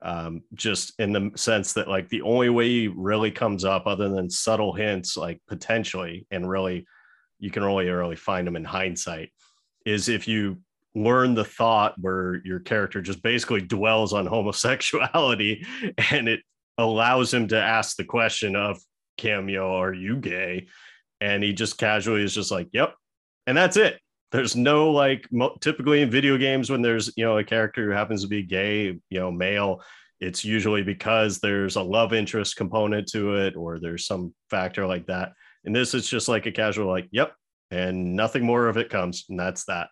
[0.00, 4.08] Um, just in the sense that like the only way he really comes up, other
[4.08, 6.86] than subtle hints, like potentially, and really,
[7.40, 9.30] you can only really find them in hindsight,
[9.84, 10.58] is if you
[10.94, 15.64] learn the thought where your character just basically dwells on homosexuality
[16.10, 16.40] and it
[16.78, 18.78] allows him to ask the question of
[19.16, 20.66] cameo are you gay?
[21.20, 22.94] And he just casually is just like yep
[23.48, 23.98] and that's it
[24.30, 27.90] there's no like mo- typically in video games when there's you know a character who
[27.90, 29.80] happens to be gay you know male
[30.20, 35.06] it's usually because there's a love interest component to it or there's some factor like
[35.06, 35.32] that.
[35.64, 37.34] And this is just like a casual like yep
[37.70, 39.88] and nothing more of it comes and that's that.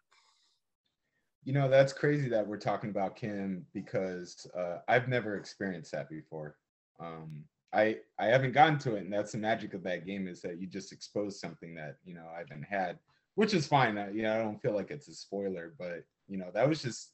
[1.44, 6.10] You know, that's crazy that we're talking about Kim because uh, I've never experienced that
[6.10, 6.56] before.
[6.98, 10.42] Um, I I haven't gotten to it, and that's the magic of that game is
[10.42, 12.98] that you just expose something that you know I haven't had,
[13.36, 13.96] which is fine.
[13.96, 16.82] I, you know, I don't feel like it's a spoiler, but you know, that was
[16.82, 17.12] just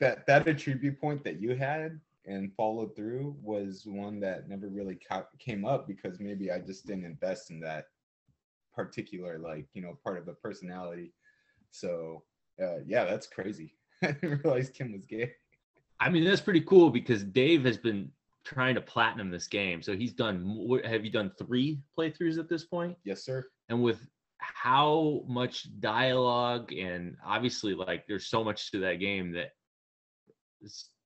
[0.00, 4.96] that that attribute point that you had and followed through was one that never really
[4.96, 7.86] ca- came up because maybe I just didn't invest in that
[8.74, 11.14] particular like you know part of the personality.
[11.70, 12.24] So
[12.62, 13.74] uh, yeah, that's crazy.
[14.02, 15.32] I didn't realize Kim was gay.
[16.00, 18.10] I mean, that's pretty cool because Dave has been
[18.44, 19.82] trying to platinum this game.
[19.82, 22.96] So he's done, have you done three playthroughs at this point?
[23.04, 23.46] Yes, sir.
[23.68, 24.00] And with
[24.42, 29.52] how much dialogue and obviously, like, there's so much to that game that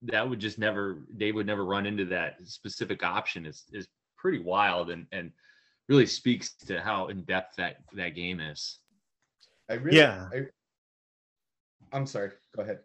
[0.03, 4.39] that would just never, Dave would never run into that specific option is, is pretty
[4.39, 5.31] wild and and
[5.89, 8.79] really speaks to how in depth that that game is.
[9.71, 10.29] I really, Yeah.
[10.33, 10.47] I,
[11.93, 12.33] I'm sorry.
[12.55, 12.81] Go ahead.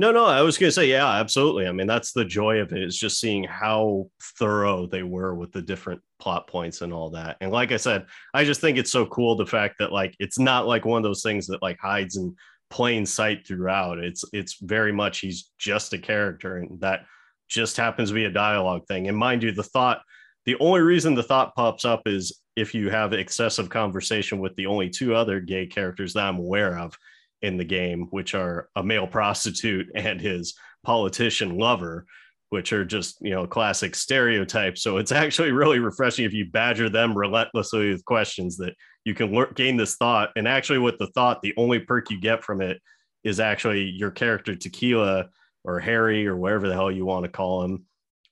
[0.00, 1.66] No, no, I was going to say, yeah, absolutely.
[1.66, 5.50] I mean, that's the joy of it is just seeing how thorough they were with
[5.50, 7.36] the different plot points and all that.
[7.40, 10.38] And like I said, I just think it's so cool the fact that like it's
[10.38, 12.36] not like one of those things that like hides in
[12.70, 13.98] plain sight throughout.
[13.98, 17.04] It's it's very much he's just a character and that
[17.48, 19.08] just happens to be a dialogue thing.
[19.08, 20.02] And mind you, the thought,
[20.44, 24.66] the only reason the thought pops up is if you have excessive conversation with the
[24.66, 26.96] only two other gay characters that I'm aware of
[27.42, 32.06] in the game, which are a male prostitute and his politician lover,
[32.50, 34.82] which are just, you know, classic stereotypes.
[34.82, 38.74] So it's actually really refreshing if you badger them relentlessly with questions that
[39.04, 40.30] you can learn, gain this thought.
[40.36, 42.80] And actually, with the thought, the only perk you get from it
[43.24, 45.28] is actually your character Tequila
[45.64, 47.84] or Harry or whatever the hell you want to call him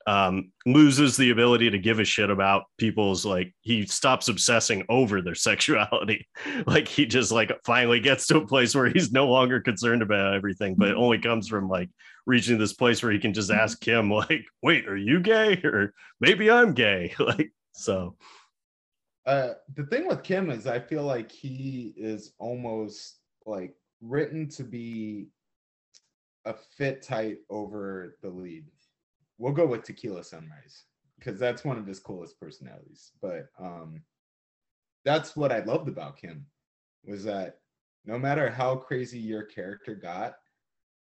[0.07, 5.21] um, loses the ability to give a shit about people's like he stops obsessing over
[5.21, 6.27] their sexuality.
[6.67, 10.35] Like he just like finally gets to a place where he's no longer concerned about
[10.35, 11.91] everything but it only comes from like
[12.25, 15.61] reaching this place where he can just ask him like wait are you gay?
[15.65, 17.15] Or maybe i'm gay.
[17.21, 18.17] Like so.
[19.27, 24.63] Uh, the thing with Kim is I feel like he is almost like written to
[24.63, 25.27] be
[26.45, 28.67] a fit tight over the lead.
[29.39, 30.85] We'll go with Tequila Sunrise
[31.19, 33.13] because that's one of his coolest personalities.
[33.21, 34.03] But um,
[35.05, 36.47] that's what I loved about Kim
[37.05, 37.59] was that
[38.05, 40.37] no matter how crazy your character got,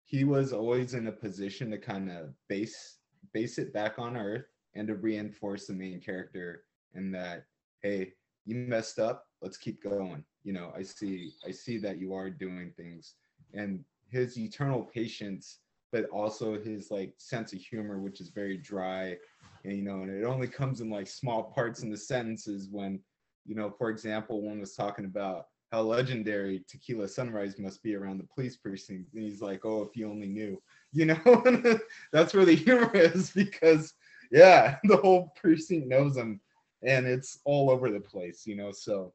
[0.06, 2.98] he was always in a position to kind of base
[3.34, 6.64] base it back on Earth and to reinforce the main character
[6.96, 7.46] in that
[7.82, 8.14] hey
[8.46, 12.30] you messed up let's keep going you know i see i see that you are
[12.30, 13.16] doing things
[13.54, 15.60] and his eternal patience
[15.92, 19.16] but also his like sense of humor which is very dry
[19.64, 23.00] and you know and it only comes in like small parts in the sentences when
[23.46, 28.18] you know for example one was talking about how legendary tequila sunrise must be around
[28.18, 30.62] the police precinct and he's like oh if you only knew
[30.92, 31.44] you know
[32.12, 33.94] that's where the humor is because
[34.32, 36.40] yeah the whole precinct knows him
[36.84, 39.14] and it's all over the place you know so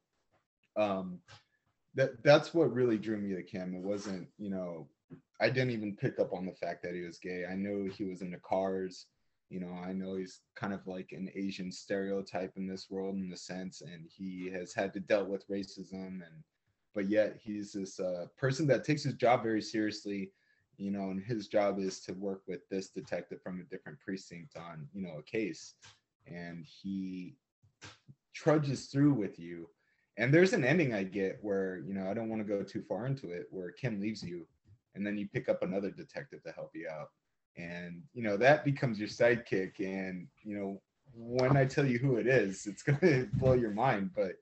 [0.77, 1.19] um
[1.97, 3.75] that that's what really drew me to Kim.
[3.75, 4.87] It wasn't, you know,
[5.41, 7.45] I didn't even pick up on the fact that he was gay.
[7.51, 9.07] I know he was into cars.
[9.51, 13.33] You know, I know he's kind of like an Asian stereotype in this world in
[13.33, 16.43] a sense, and he has had to deal with racism and
[16.95, 20.33] but yet he's this uh, person that takes his job very seriously,
[20.79, 24.57] you know, and his job is to work with this detective from a different precinct
[24.57, 25.75] on, you know, a case.
[26.27, 27.37] And he
[28.33, 29.69] trudges through with you
[30.19, 32.83] and there's an ending I get where, you know, I don't want to go too
[32.83, 34.47] far into it, where Kim leaves you
[34.97, 37.11] and then you pick up another detective to help you out.
[37.57, 39.79] And, you know, that becomes your sidekick.
[39.79, 40.83] And, you know,
[41.15, 44.11] when I tell you who it is, it's going to blow your mind.
[44.15, 44.33] But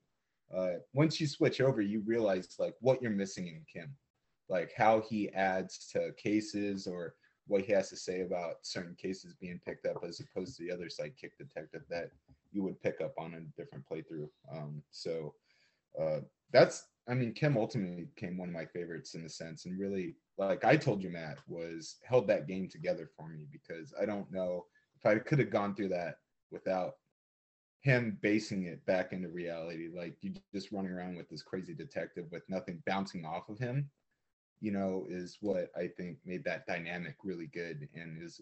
[0.56, 3.94] uh, once you switch over, you realize like what you're missing in Kim,
[4.48, 7.14] like how he adds to cases or
[7.46, 10.72] what he has to say about certain cases being picked up as opposed to the
[10.72, 12.10] other sidekick detective that
[12.52, 14.28] you would pick up on a different playthrough.
[14.50, 15.34] Um, so,
[16.00, 16.20] uh,
[16.52, 20.16] that's I mean, Kim ultimately became one of my favorites in a sense, and really,
[20.38, 24.30] like I told you, Matt, was held that game together for me because I don't
[24.32, 24.64] know
[24.96, 26.16] if I could have gone through that
[26.50, 26.94] without
[27.84, 29.90] him basing it back into reality.
[29.94, 33.90] Like you just running around with this crazy detective with nothing bouncing off of him,
[34.60, 38.40] you know, is what I think made that dynamic really good and is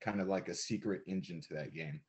[0.00, 2.00] kind of like a secret engine to that game.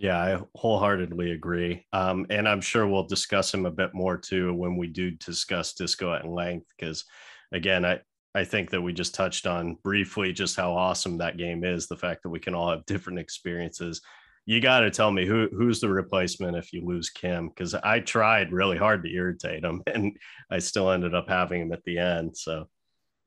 [0.00, 1.84] Yeah, I wholeheartedly agree.
[1.92, 5.74] Um, and I'm sure we'll discuss him a bit more too when we do discuss
[5.74, 6.68] Disco at length.
[6.78, 7.04] Because
[7.52, 8.00] again, I,
[8.34, 11.86] I think that we just touched on briefly just how awesome that game is.
[11.86, 14.00] The fact that we can all have different experiences.
[14.46, 17.48] You got to tell me who who's the replacement if you lose Kim?
[17.48, 20.16] Because I tried really hard to irritate him, and
[20.50, 22.34] I still ended up having him at the end.
[22.38, 22.70] So,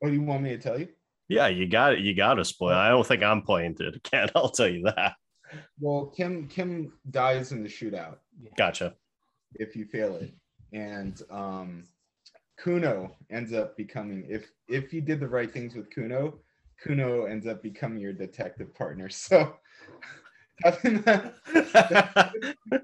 [0.00, 0.88] What do you want me to tell you?
[1.28, 2.00] yeah, you got it.
[2.00, 2.74] You got to spoil.
[2.74, 4.28] I don't think I'm playing it again.
[4.34, 5.14] I'll tell you that.
[5.80, 8.16] Well, Kim Kim dies in the shootout
[8.56, 8.94] Gotcha.
[9.54, 10.32] if you fail it,
[10.72, 11.84] and um,
[12.62, 16.40] Cuno ends up becoming if if you did the right things with Cuno,
[16.82, 19.08] Cuno ends up becoming your detective partner.
[19.10, 19.56] So
[20.62, 21.34] having that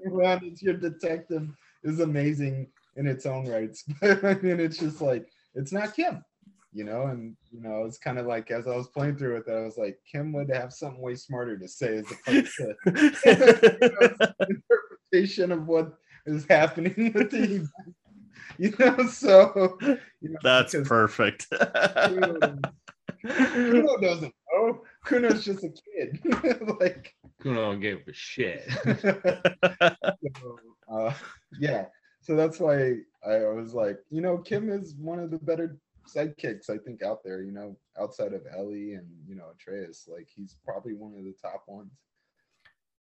[0.05, 1.47] around as your detective
[1.83, 3.85] is amazing in its own rights.
[4.01, 6.23] But I mean, it's just like it's not Kim,
[6.73, 7.07] you know.
[7.07, 9.61] And you know, it's kind of like as I was playing through it, that I
[9.61, 12.75] was like, Kim would have something way smarter to say as opposed to
[14.49, 15.93] interpretation of what
[16.25, 17.67] is happening with the
[18.57, 21.47] you know so you know, That's perfect.
[21.49, 22.59] Cuno,
[23.23, 26.19] Cuno doesn't know Cuno's just a kid
[26.79, 28.69] like Cuno don't give a shit.
[29.01, 30.59] so,
[30.91, 31.13] uh,
[31.59, 31.85] yeah,
[32.21, 32.97] so that's why
[33.27, 35.77] I was like, you know, Kim is one of the better
[36.15, 37.41] sidekicks I think out there.
[37.43, 41.35] You know, outside of Ellie and you know Atreus, like he's probably one of the
[41.41, 41.91] top ones.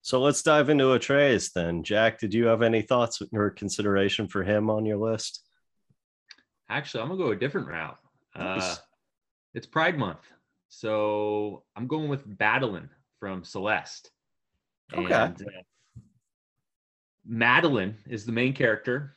[0.03, 1.83] So let's dive into Atreus then.
[1.83, 5.45] Jack, did you have any thoughts or consideration for him on your list?
[6.69, 7.99] Actually, I'm gonna go a different route.
[8.37, 8.63] Nice.
[8.63, 8.77] Uh,
[9.55, 10.27] it's Pride Month,
[10.69, 14.11] so I'm going with Madeline from Celeste.
[14.95, 15.13] Okay.
[15.13, 16.01] And, uh,
[17.27, 19.15] Madeline is the main character.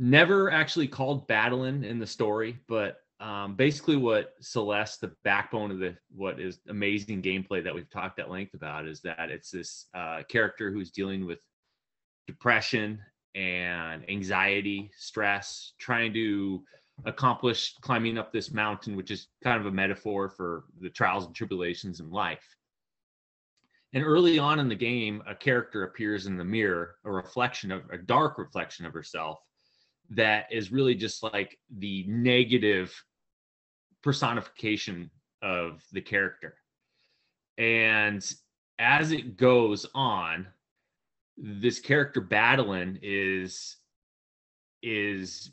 [0.00, 5.80] Never actually called Madeline in the story, but um, basically what Celeste, the backbone of
[5.80, 9.86] the what is amazing gameplay that we've talked at length about, is that it's this
[9.94, 11.40] uh, character who's dealing with
[12.28, 13.00] depression
[13.34, 16.62] and anxiety, stress, trying to
[17.04, 21.34] accomplish climbing up this mountain, which is kind of a metaphor for the trials and
[21.34, 22.56] tribulations in life.
[23.94, 27.82] And early on in the game, a character appears in the mirror, a reflection of
[27.90, 29.40] a dark reflection of herself
[30.10, 32.94] that is really just like the negative
[34.02, 35.10] personification
[35.42, 36.56] of the character.
[37.58, 38.24] And
[38.78, 40.46] as it goes on,
[41.36, 43.76] this character Badeline is
[44.82, 45.50] is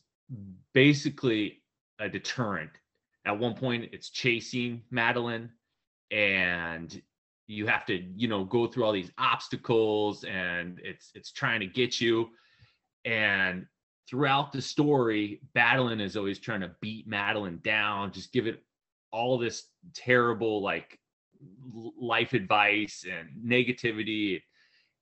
[0.74, 1.62] basically
[1.99, 2.72] a deterrent.
[3.26, 5.49] At one point, it's chasing Madeline,
[6.12, 7.01] and
[7.47, 11.68] you have to, you know, go through all these obstacles, and it's it's trying to
[11.68, 12.30] get you.
[13.03, 13.66] And
[14.10, 18.62] throughout the story, Madeline is always trying to beat Madeline down, just give it
[19.12, 20.99] all this terrible like
[21.99, 24.41] life advice and negativity.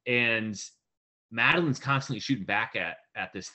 [0.07, 0.59] And
[1.31, 3.51] Madeline's constantly shooting back at at this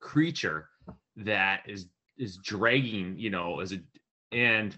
[0.00, 0.68] creature
[1.16, 1.86] that is
[2.18, 3.78] is dragging, you know, as a
[4.32, 4.76] and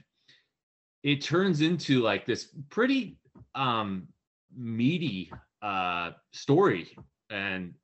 [1.02, 3.18] it turns into like this pretty
[3.54, 4.06] um
[4.54, 5.32] meaty
[5.62, 6.96] uh story
[7.30, 7.74] and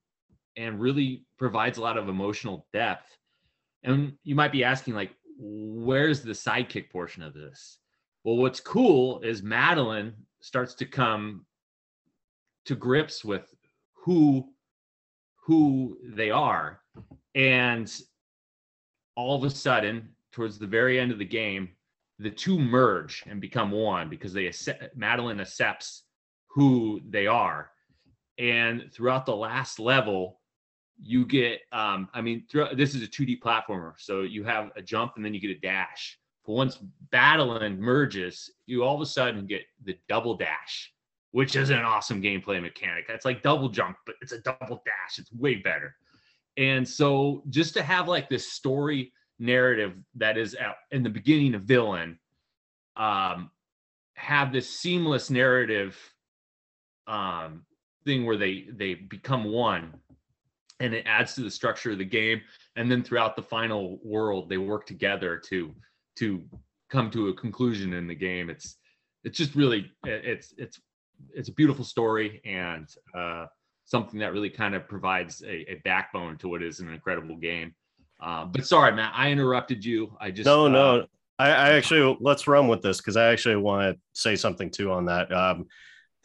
[0.57, 3.16] and really provides a lot of emotional depth.
[3.84, 7.78] And you might be asking, like, where's the sidekick portion of this?
[8.24, 11.44] Well, what's cool is Madeline starts to come
[12.64, 13.54] to grips with
[13.94, 14.48] who
[15.46, 16.80] who they are.
[17.36, 17.92] And
[19.14, 21.68] all of a sudden, towards the very end of the game,
[22.18, 26.02] the two merge and become one because they accept, Madeline accepts
[26.48, 27.70] who they are.
[28.38, 30.40] And throughout the last level,
[30.99, 32.44] you get um i mean
[32.74, 33.92] this is a 2d platformer.
[33.99, 36.18] So you have a jump and then you get a dash.
[36.47, 36.78] But once
[37.12, 40.92] Badeline merges you all of a sudden get the double dash
[41.32, 43.07] which is an awesome gameplay mechanic.
[43.09, 45.18] It's like double jump but it's a double dash.
[45.18, 45.94] It's way better.
[46.57, 51.55] And so just to have like this story narrative that is at, in the beginning
[51.55, 52.18] of villain
[52.97, 53.51] um
[54.14, 55.99] have this seamless narrative
[57.07, 57.66] um
[58.07, 59.92] thing where they they become one
[60.81, 62.41] and it adds to the structure of the game
[62.77, 65.74] and then throughout the final world they work together to
[66.16, 66.43] to
[66.91, 68.77] come to a conclusion in the game it's
[69.24, 70.81] it's just really it's it's
[71.35, 73.47] it's a beautiful story and uh
[73.85, 77.74] something that really kind of provides a, a backbone to what is an incredible game
[78.20, 81.07] uh, but sorry matt i interrupted you i just no, uh, no.
[81.39, 84.91] I, I actually let's run with this because I actually want to say something too
[84.91, 85.31] on that.
[85.33, 85.66] Um,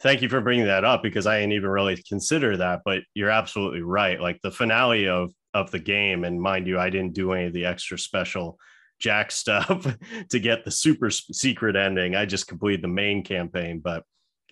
[0.02, 3.30] thank you for bringing that up because I didn't even really consider that, but you're
[3.30, 4.20] absolutely right.
[4.20, 7.52] Like the finale of of the game, and mind you, I didn't do any of
[7.52, 8.58] the extra special
[8.98, 9.86] Jack stuff
[10.30, 12.16] to get the super secret ending.
[12.16, 14.04] I just completed the main campaign, but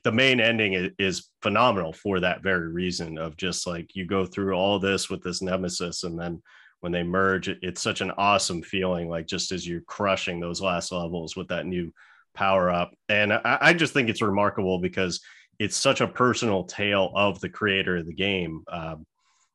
[0.03, 4.53] the main ending is, phenomenal for that very reason of just like you go through
[4.53, 6.43] all this with this nemesis and then
[6.81, 10.93] when they merge it's such an awesome feeling like just as you're crushing those last
[10.93, 11.91] levels with that new
[12.35, 15.23] power up and I, I just think it's remarkable because
[15.61, 19.07] it's such a personal tale of the creator of the game um,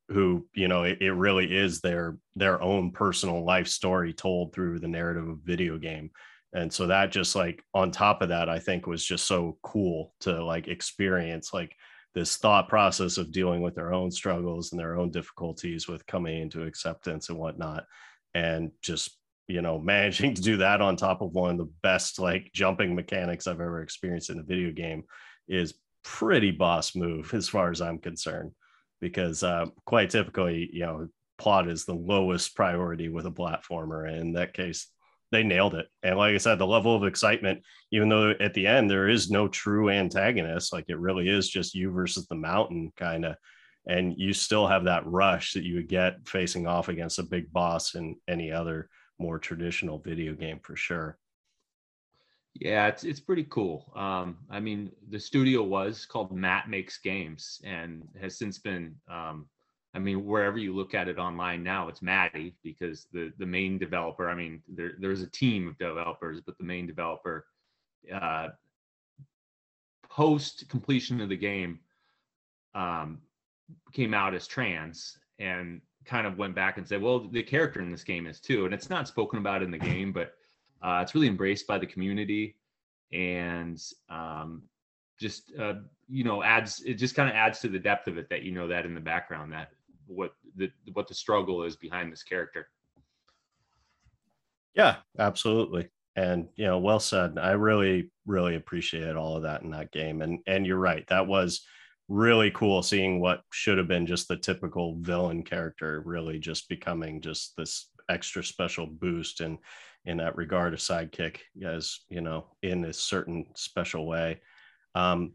[0.09, 4.79] who you know it, it really is their their own personal life story told through
[4.79, 6.11] the narrative of video game.
[6.53, 10.13] And so that just like on top of that i think was just so cool
[10.21, 11.75] to like experience like
[12.13, 16.39] this thought process of dealing with their own struggles and their own difficulties with coming
[16.39, 17.83] into acceptance and whatnot
[18.35, 22.19] and just you know managing to do that on top of one of the best
[22.19, 25.03] like jumping mechanics i've ever experienced in a video game
[25.49, 25.73] is
[26.05, 28.51] pretty boss move as far as i'm concerned
[29.01, 34.17] because uh, quite typically you know plot is the lowest priority with a platformer and
[34.17, 34.87] in that case
[35.31, 35.87] they nailed it.
[36.03, 39.29] And like i said the level of excitement even though at the end there is
[39.29, 43.35] no true antagonist like it really is just you versus the mountain kind of
[43.87, 47.51] and you still have that rush that you would get facing off against a big
[47.51, 48.89] boss in any other
[49.19, 51.17] more traditional video game for sure
[52.55, 53.91] Yeah, it's it's pretty cool.
[53.95, 59.47] Um, I mean, the studio was called Matt Makes Games and has since been um,
[59.93, 63.77] I mean, wherever you look at it online now, it's Maddy because the the main
[63.77, 64.29] developer.
[64.29, 67.45] I mean, there there's a team of developers, but the main developer,
[68.13, 68.49] uh,
[70.09, 71.79] post completion of the game,
[72.73, 73.19] um,
[73.93, 77.89] came out as trans and kind of went back and said, well, the character in
[77.91, 80.35] this game is too, and it's not spoken about in the game, but
[80.85, 82.55] uh, it's really embraced by the community
[83.11, 84.61] and um,
[85.19, 85.73] just uh,
[86.07, 88.51] you know adds it just kind of adds to the depth of it that you
[88.51, 89.69] know that in the background that
[90.07, 92.67] what the what the struggle is behind this character.
[94.75, 95.89] Yeah, absolutely.
[96.15, 97.37] And you know, well said.
[97.39, 100.21] I really, really appreciate all of that in that game.
[100.21, 101.65] And and you're right, that was
[102.07, 107.19] really cool seeing what should have been just the typical villain character really just becoming
[107.19, 109.57] just this extra special boost and
[110.05, 114.41] in that regard a sidekick as you know in a certain special way.
[114.93, 115.33] Um,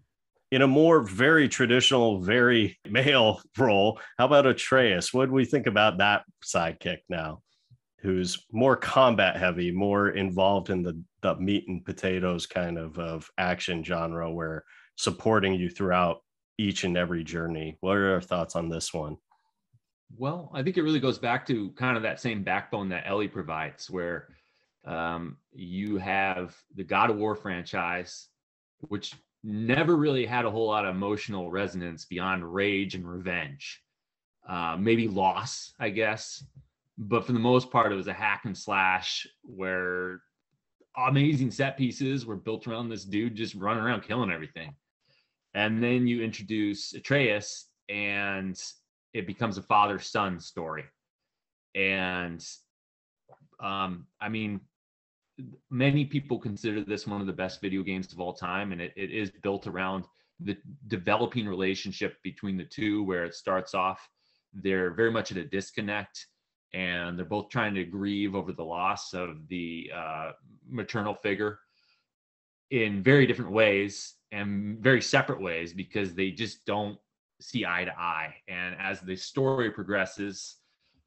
[0.51, 5.12] in a more very traditional very male role how about atreus?
[5.12, 7.43] What do we think about that sidekick now
[8.03, 13.31] who's more combat heavy more involved in the, the meat and potatoes kind of of
[13.37, 14.64] action genre where
[14.97, 16.18] supporting you throughout
[16.59, 17.77] each and every journey?
[17.81, 19.16] What are your thoughts on this one?
[20.16, 23.29] Well, I think it really goes back to kind of that same backbone that Ellie
[23.29, 24.29] provides, where
[24.85, 28.28] um, you have the God of War franchise,
[28.81, 33.83] which never really had a whole lot of emotional resonance beyond rage and revenge,
[34.49, 36.45] uh, maybe loss, I guess.
[36.99, 40.20] But for the most part, it was a hack and slash where
[40.97, 44.74] amazing set pieces were built around this dude just running around killing everything.
[45.55, 48.61] And then you introduce Atreus, and
[49.14, 50.85] it becomes a father son story.
[51.74, 52.45] And
[53.59, 54.61] um, I mean,
[55.70, 58.93] many people consider this one of the best video games of all time, and it,
[58.97, 60.05] it is built around
[60.41, 60.57] the
[60.88, 64.09] developing relationship between the two, where it starts off
[64.53, 66.26] they're very much at a disconnect
[66.72, 70.32] and they're both trying to grieve over the loss of the uh,
[70.68, 71.59] maternal figure
[72.70, 76.97] in very different ways and very separate ways because they just don't
[77.41, 78.34] see eye to eye.
[78.47, 80.57] And as the story progresses,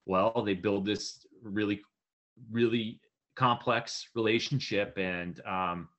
[0.05, 1.81] well, they build this really,
[2.51, 2.99] really
[3.35, 4.97] complex relationship.
[4.97, 5.89] And um,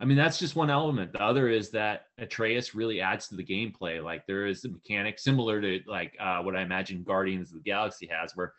[0.00, 1.12] I mean, that's just one element.
[1.12, 4.02] The other is that Atreus really adds to the gameplay.
[4.02, 7.70] Like there is a mechanic similar to like uh, what I imagine Guardians of the
[7.70, 8.52] Galaxy has, where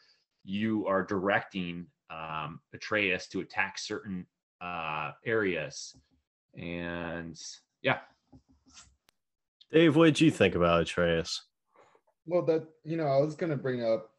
[0.43, 4.26] you are directing um, Atreus to attack certain
[4.61, 5.95] uh, areas.
[6.57, 7.38] And
[7.82, 7.99] yeah,
[9.71, 11.43] Dave, what did you think about Atreus?
[12.26, 14.11] Well, that you know, I was gonna bring up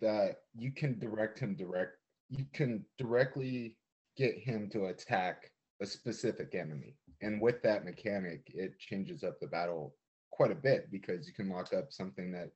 [0.00, 1.96] that you can direct him direct.
[2.30, 3.76] You can directly
[4.16, 5.50] get him to attack
[5.82, 9.94] a specific enemy, and with that mechanic, it changes up the battle
[10.30, 12.50] quite a bit because you can lock up something that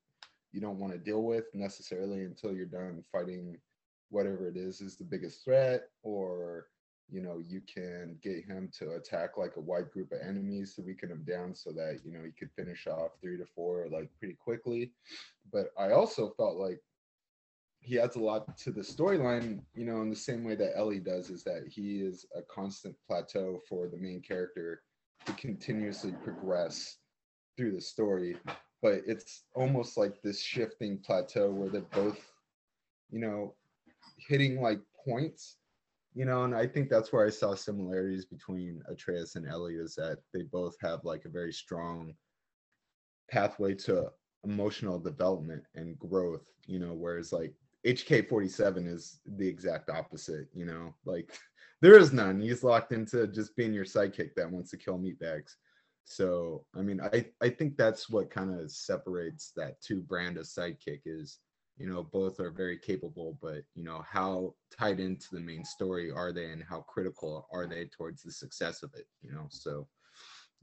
[0.52, 3.58] you don't want to deal with necessarily until you're done fighting
[4.10, 6.66] whatever it is is the biggest threat or
[7.10, 10.82] you know, you can get him to attack like a wide group of enemies to
[10.82, 14.10] weaken him down so that, you know, he could finish off three to four like
[14.18, 14.92] pretty quickly.
[15.52, 16.80] But I also felt like
[17.84, 21.00] he adds a lot to the storyline, you know, in the same way that Ellie
[21.00, 24.82] does, is that he is a constant plateau for the main character
[25.26, 26.96] to continuously progress
[27.56, 28.36] through the story.
[28.82, 32.32] But it's almost like this shifting plateau where they're both,
[33.10, 33.54] you know,
[34.18, 35.56] hitting like points
[36.14, 39.96] you know, and I think that's where I saw similarities between Atreus and Ellie is
[39.96, 42.14] that they both have like a very strong
[43.28, 44.12] pathway to
[44.44, 47.52] emotional development and growth, you know, whereas like
[47.86, 51.32] HK 47 is the exact opposite, you know, like
[51.82, 52.40] there is none.
[52.40, 55.52] He's locked into just being your sidekick that wants to kill meatbags.
[56.06, 60.44] So, I mean, I, I think that's what kind of separates that two brand of
[60.44, 61.38] sidekick is
[61.76, 66.10] you know both are very capable but you know how tied into the main story
[66.10, 69.86] are they and how critical are they towards the success of it you know so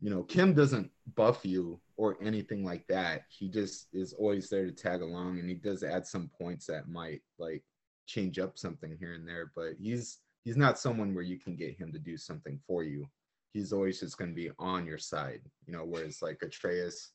[0.02, 4.66] you know kim doesn't buff you or anything like that he just is always there
[4.66, 7.64] to tag along and he does add some points that might like
[8.08, 11.78] change up something here and there but he's he's not someone where you can get
[11.78, 13.08] him to do something for you
[13.54, 17.12] he's always just going to be on your side you know whereas like atreus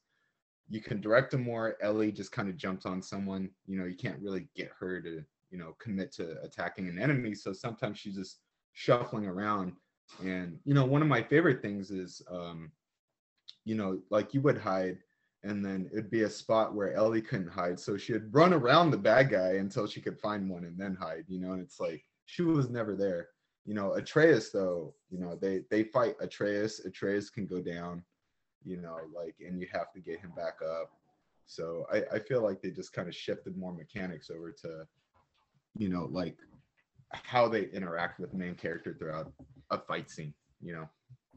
[0.68, 1.76] you can direct him more.
[1.80, 3.50] Ellie just kind of jumps on someone.
[3.66, 7.34] You know, you can't really get her to, you know, commit to attacking an enemy.
[7.34, 8.40] So sometimes she's just
[8.72, 9.72] shuffling around.
[10.22, 12.70] And, you know, one of my favorite things is, um,
[13.64, 14.98] you know, like you would hide
[15.42, 17.78] and then it'd be a spot where Ellie couldn't hide.
[17.78, 21.24] So she'd run around the bad guy until she could find one and then hide,
[21.28, 23.28] you know, and it's like she was never there.
[23.66, 26.84] you know, Atreus though, you know, they they fight Atreus.
[26.84, 28.02] Atreus can go down,
[28.64, 30.92] you know, like, and you have to get him back up.
[31.46, 34.86] So I, I feel like they just kind of shifted more mechanics over to,
[35.76, 36.36] you know, like
[37.12, 39.32] how they interact with the main character throughout
[39.70, 40.88] a fight scene, you know,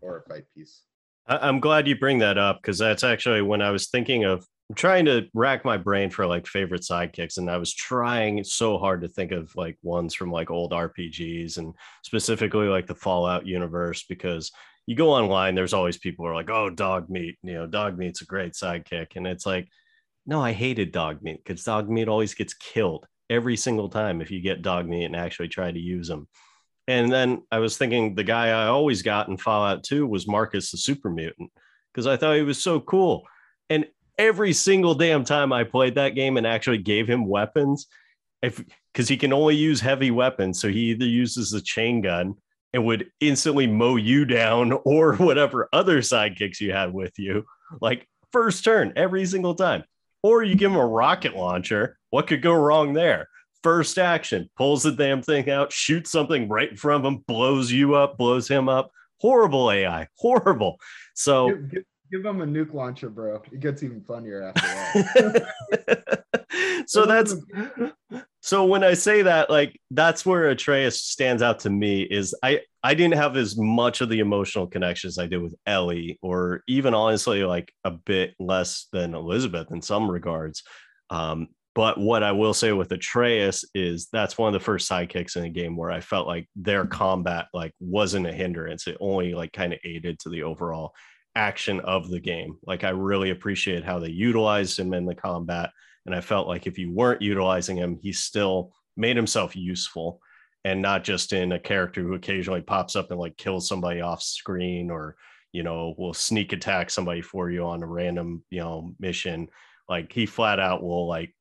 [0.02, 0.82] or a fight piece.
[1.28, 4.76] I'm glad you bring that up because that's actually when I was thinking of I'm
[4.76, 9.02] trying to rack my brain for like favorite sidekicks, and I was trying so hard
[9.02, 11.74] to think of like ones from like old RPGs and
[12.04, 14.52] specifically like the Fallout universe because
[14.86, 17.98] you go online, there's always people who are like, "Oh, dog meat," you know, dog
[17.98, 19.68] meat's a great sidekick, and it's like,
[20.26, 24.30] no, I hated dog meat because dog meat always gets killed every single time if
[24.30, 26.28] you get dog meat and actually try to use them.
[26.90, 30.72] And then I was thinking the guy I always got in Fallout 2 was Marcus
[30.72, 31.52] the super mutant
[31.94, 33.28] because I thought he was so cool.
[33.70, 33.86] And
[34.18, 37.86] every single damn time I played that game and actually gave him weapons,
[38.42, 42.34] if because he can only use heavy weapons, so he either uses the chain gun
[42.74, 47.46] and would instantly mow you down or whatever other sidekicks you had with you,
[47.82, 49.84] like first turn every single time.
[50.24, 52.00] Or you give him a rocket launcher.
[52.10, 53.30] What could go wrong there?
[53.64, 57.72] First action, pulls the damn thing out, shoots something right in front of him, blows
[57.72, 58.92] you up, blows him up.
[59.20, 60.80] Horrible AI, horrible.
[61.14, 63.42] So Give, give, give him a nuke launcher, bro.
[63.52, 64.62] It gets even funnier after
[65.72, 66.24] that.
[66.88, 67.36] so that's
[68.42, 72.62] so when I say that, like that's where Atreus stands out to me is I
[72.82, 76.94] I didn't have as much of the emotional connections I did with Ellie, or even
[76.94, 80.64] honestly like a bit less than Elizabeth in some regards.
[81.10, 85.36] Um, but what I will say with Atreus is that's one of the first sidekicks
[85.38, 86.92] in a game where I felt like their mm-hmm.
[86.92, 88.88] combat like wasn't a hindrance.
[88.88, 90.94] It only like kind of aided to the overall
[91.36, 92.58] action of the game.
[92.66, 95.72] Like I really appreciate how they utilized him in the combat.
[96.06, 100.20] And I felt like if you weren't utilizing him, he still made himself useful
[100.66, 104.22] and not just in a character who occasionally pops up and like kills somebody off
[104.22, 105.16] screen or,
[105.54, 109.48] you know, will sneak attack somebody for you on a random, you know, mission.
[109.88, 111.34] Like he flat out will like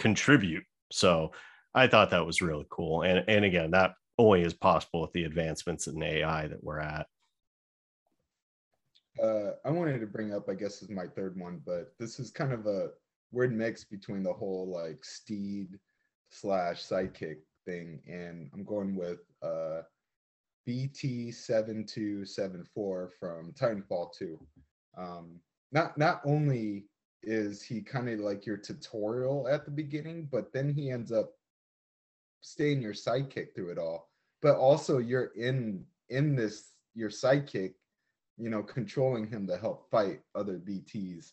[0.00, 0.64] contribute.
[0.90, 1.30] So
[1.74, 3.02] I thought that was really cool.
[3.02, 7.06] And and again, that only is possible with the advancements in AI that we're at.
[9.22, 12.30] uh, I wanted to bring up, I guess, is my third one, but this is
[12.30, 12.88] kind of a
[13.32, 15.78] weird mix between the whole like steed
[16.30, 19.82] slash sidekick thing, and I'm going with uh,
[20.68, 24.38] BT7274 from Titanfall 2.
[24.96, 25.40] Um,
[25.72, 26.86] not not only
[27.22, 31.32] is he kind of like your tutorial at the beginning, but then he ends up
[32.40, 34.10] staying your sidekick through it all.
[34.42, 37.74] But also you're in in this your sidekick,
[38.36, 41.32] you know, controlling him to help fight other BTs.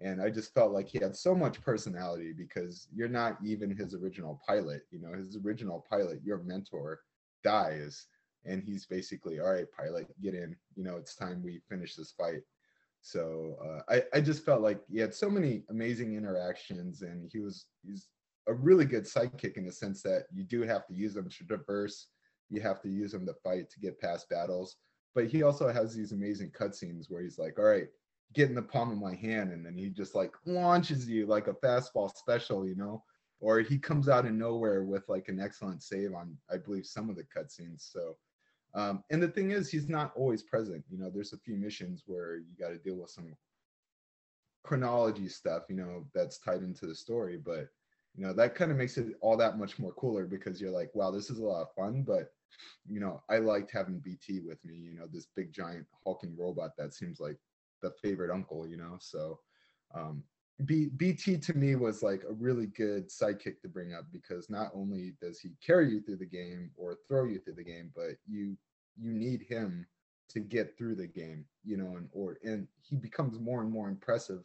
[0.00, 3.94] And I just felt like he had so much personality because you're not even his
[3.94, 4.82] original pilot.
[4.90, 7.00] You know, his original pilot, your mentor,
[7.44, 8.06] dies.
[8.44, 10.56] And he's basically, all right, pilot, get in.
[10.74, 12.42] You know, it's time we finish this fight.
[13.02, 17.40] So uh, I, I just felt like he had so many amazing interactions and he
[17.40, 18.08] was he's
[18.48, 21.44] a really good sidekick in the sense that you do have to use them to
[21.44, 22.08] traverse,
[22.48, 24.76] you have to use them to fight to get past battles.
[25.14, 27.88] But he also has these amazing cutscenes where he's like, all right,
[28.34, 31.48] get in the palm of my hand, and then he just like launches you like
[31.48, 33.04] a fastball special, you know?
[33.40, 37.10] Or he comes out of nowhere with like an excellent save on, I believe, some
[37.10, 37.92] of the cutscenes.
[37.92, 38.16] So
[38.74, 40.84] um, and the thing is, he's not always present.
[40.90, 43.36] You know, there's a few missions where you got to deal with some
[44.64, 47.36] chronology stuff, you know, that's tied into the story.
[47.36, 47.68] But,
[48.14, 50.90] you know, that kind of makes it all that much more cooler because you're like,
[50.94, 52.02] wow, this is a lot of fun.
[52.02, 52.32] But,
[52.88, 56.70] you know, I liked having BT with me, you know, this big giant hulking robot
[56.78, 57.38] that seems like
[57.82, 58.96] the favorite uncle, you know.
[59.00, 59.40] So,
[59.94, 60.22] um,
[60.64, 64.70] B- BT to me was like a really good sidekick to bring up because not
[64.74, 68.16] only does he carry you through the game or throw you through the game, but
[68.26, 68.56] you
[68.96, 69.86] you need him
[70.28, 73.88] to get through the game, you know, and or and he becomes more and more
[73.88, 74.42] impressive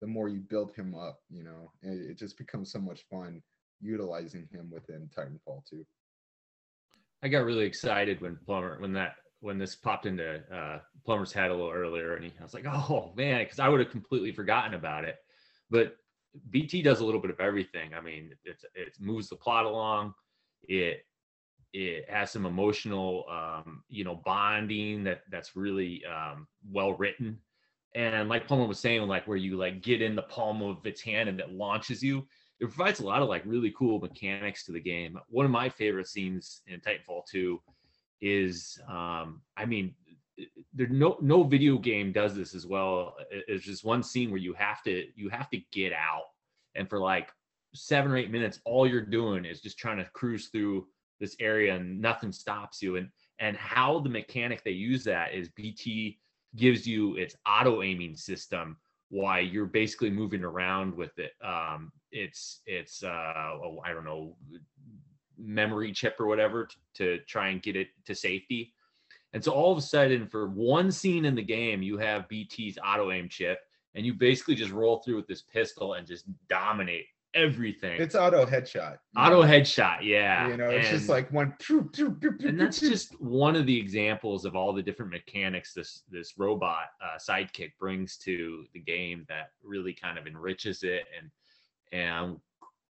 [0.00, 3.42] the more you build him up, you know, and it just becomes so much fun
[3.82, 5.84] utilizing him within Titanfall 2.
[7.22, 11.50] I got really excited when Plumber when that when this popped into uh, Plumber's head
[11.50, 14.32] a little earlier, and he, I was like, "Oh man," because I would have completely
[14.32, 15.16] forgotten about it.
[15.70, 15.96] But
[16.50, 17.94] BT does a little bit of everything.
[17.94, 20.14] I mean, it's it moves the plot along.
[20.62, 21.04] It
[21.72, 27.38] it has some emotional, um, you know, bonding that that's really um, well written.
[27.94, 31.00] And like Plumber was saying, like where you like get in the palm of its
[31.00, 32.26] hand and it launches you.
[32.60, 35.18] It provides a lot of like really cool mechanics to the game.
[35.28, 37.60] One of my favorite scenes in Titanfall 2
[38.20, 39.94] is, um, I mean,
[40.72, 43.16] there no no video game does this as well.
[43.30, 46.24] It's just one scene where you have to you have to get out,
[46.74, 47.30] and for like
[47.74, 50.86] seven or eight minutes, all you're doing is just trying to cruise through
[51.20, 52.96] this area, and nothing stops you.
[52.96, 56.18] And And how the mechanic they use that is BT
[56.56, 58.76] gives you its auto aiming system
[59.10, 61.32] why you're basically moving around with it.
[61.44, 64.36] Um, it's it's uh, oh, I don't know
[65.42, 68.74] memory chip or whatever to, to try and get it to safety.
[69.32, 72.78] And so all of a sudden, for one scene in the game, you have BT's
[72.84, 73.60] auto aim chip,
[73.94, 78.00] and you basically just roll through with this pistol and just dominate everything.
[78.00, 78.98] It's auto headshot.
[79.16, 79.48] auto know?
[79.48, 80.48] headshot, yeah.
[80.48, 81.54] You know, it's just like one.
[81.58, 85.12] pew, pew, pew, pew, and that's just one of the examples of all the different
[85.12, 90.82] mechanics this this robot uh, sidekick brings to the game that really kind of enriches
[90.82, 91.30] it and
[91.92, 92.36] and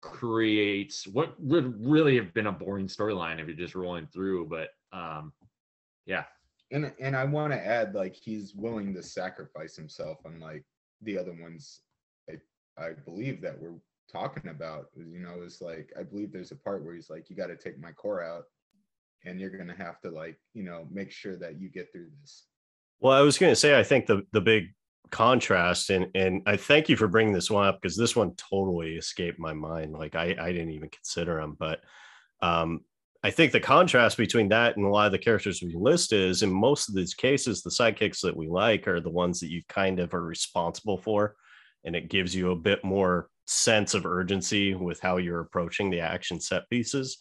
[0.00, 4.70] creates what would really have been a boring storyline if you're just rolling through but
[4.92, 5.32] um
[6.06, 6.24] yeah
[6.72, 10.64] and and I want to add like he's willing to sacrifice himself, unlike
[11.02, 11.82] the other ones.
[12.28, 12.36] I
[12.82, 13.78] I believe that we're
[14.10, 14.86] talking about.
[14.96, 17.56] You know, is like I believe there's a part where he's like, you got to
[17.56, 18.44] take my core out,
[19.24, 22.46] and you're gonna have to like you know make sure that you get through this.
[23.00, 24.68] Well, I was going to say, I think the the big
[25.10, 28.96] contrast, and and I thank you for bringing this one up because this one totally
[28.96, 29.92] escaped my mind.
[29.92, 31.80] Like I I didn't even consider him, but
[32.40, 32.80] um,
[33.24, 36.42] I think the contrast between that and a lot of the characters we list is
[36.42, 39.62] in most of these cases, the sidekicks that we like are the ones that you
[39.68, 41.36] kind of are responsible for,
[41.84, 46.00] and it gives you a bit more sense of urgency with how you're approaching the
[46.00, 47.18] action set pieces.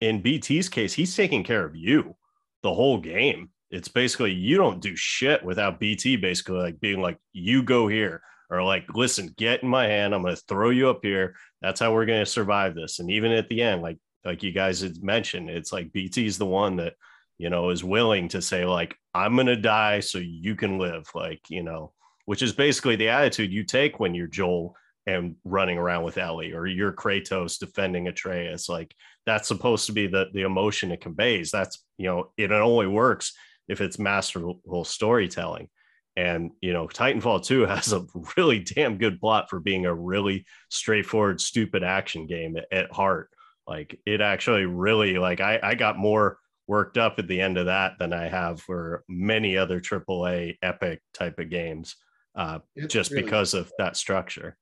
[0.00, 2.14] In BT's case, he's taking care of you
[2.62, 3.50] the whole game.
[3.70, 8.22] It's basically you don't do shit without BT basically like being like, you go here,
[8.50, 10.14] or like, listen, get in my hand.
[10.14, 11.34] I'm gonna throw you up here.
[11.60, 13.00] That's how we're gonna survive this.
[13.00, 16.46] And even at the end, like like you guys had mentioned, it's like BT's the
[16.46, 16.94] one that
[17.38, 21.40] you know is willing to say, like, I'm gonna die so you can live, like,
[21.48, 21.92] you know,
[22.26, 26.52] which is basically the attitude you take when you're Joel and running around with Ellie,
[26.52, 28.68] or you're Kratos defending Atreus.
[28.68, 28.94] Like
[29.26, 31.50] that's supposed to be the the emotion it conveys.
[31.50, 33.34] That's you know, it only works
[33.68, 35.68] if it's masterful storytelling.
[36.16, 38.06] And you know, Titanfall 2 has a
[38.36, 43.30] really damn good plot for being a really straightforward, stupid action game at, at heart.
[43.66, 47.66] Like it actually really like I, I got more worked up at the end of
[47.66, 51.96] that than I have for many other AAA epic type of games,
[52.34, 54.56] uh, just really- because of that structure.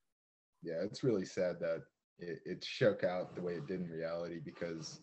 [0.63, 1.83] yeah, it's really sad that
[2.19, 5.01] it, it shook out the way it did in reality because,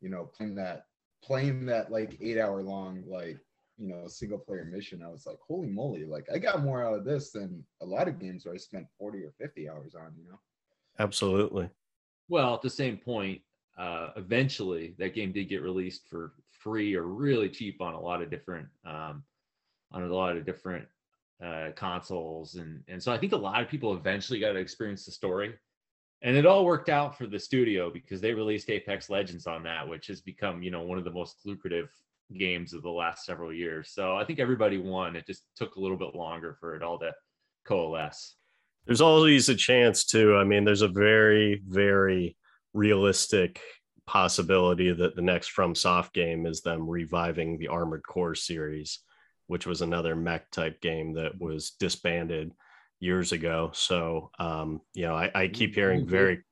[0.00, 0.84] you know, playing that
[1.22, 3.38] playing that like eight hour long like
[3.78, 6.04] you know single player mission, I was like, holy moly!
[6.04, 8.86] Like I got more out of this than a lot of games where I spent
[8.98, 10.12] forty or fifty hours on.
[10.16, 10.40] You know.
[10.98, 11.68] Absolutely.
[12.28, 13.40] Well at the same point
[13.78, 18.22] uh eventually that game did get released for free or really cheap on a lot
[18.22, 19.22] of different um
[19.92, 20.86] on a lot of different
[21.44, 22.54] uh consoles.
[22.56, 25.54] And and so i think a lot of people eventually got to experience the story.
[26.22, 29.86] And it all worked out for the studio because they released apex legends on that
[29.86, 31.90] which has become you know one of the most lucrative
[32.36, 33.90] games of the last several years.
[33.90, 35.14] So i think everybody won.
[35.16, 37.12] It just took a little bit longer for it all to
[37.66, 38.36] coalesce
[38.86, 40.36] there's always a chance too.
[40.36, 42.36] I mean, there's a very, very
[42.72, 43.60] realistic
[44.06, 49.00] possibility that the next From Soft game is them reviving the Armored Core series,
[49.48, 52.52] which was another mech type game that was disbanded
[53.00, 53.70] years ago.
[53.74, 56.42] So, um, you know, I, I keep hearing very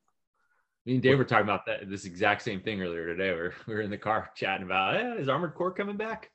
[0.87, 3.31] Me and Dave were talking about that this exact same thing earlier today.
[3.33, 6.31] We're we were in the car chatting about eh, is Armored Core coming back?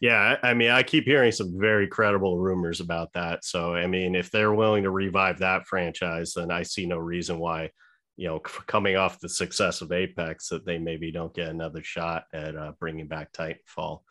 [0.00, 3.44] Yeah, I mean, I keep hearing some very credible rumors about that.
[3.44, 7.40] So, I mean, if they're willing to revive that franchise, then I see no reason
[7.40, 7.70] why,
[8.16, 12.24] you know, coming off the success of Apex, that they maybe don't get another shot
[12.32, 14.02] at uh, bringing back Titanfall.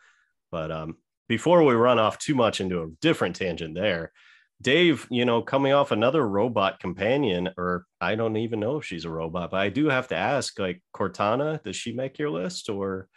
[0.50, 4.12] But um, before we run off too much into a different tangent, there,
[4.60, 9.06] Dave, you know, coming off another robot companion, or I don't even know if she's
[9.06, 12.68] a robot, but I do have to ask, like Cortana, does she make your list,
[12.68, 13.08] or,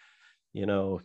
[0.54, 1.02] you know,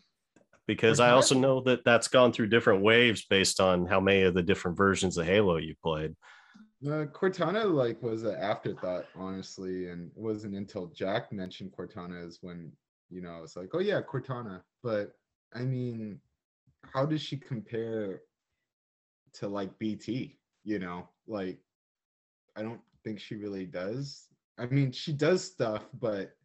[0.66, 4.34] because I also know that that's gone through different waves based on how many of
[4.34, 6.14] the different versions of Halo you played.
[6.84, 12.38] Uh, Cortana like was an afterthought, honestly, and it wasn't until Jack mentioned Cortana is
[12.42, 12.70] when
[13.08, 14.60] you know it's like, oh yeah, Cortana.
[14.82, 15.12] But
[15.54, 16.20] I mean,
[16.82, 18.20] how does she compare
[19.34, 20.38] to like BT?
[20.64, 21.58] You know, like
[22.56, 24.26] I don't think she really does.
[24.58, 26.36] I mean, she does stuff, but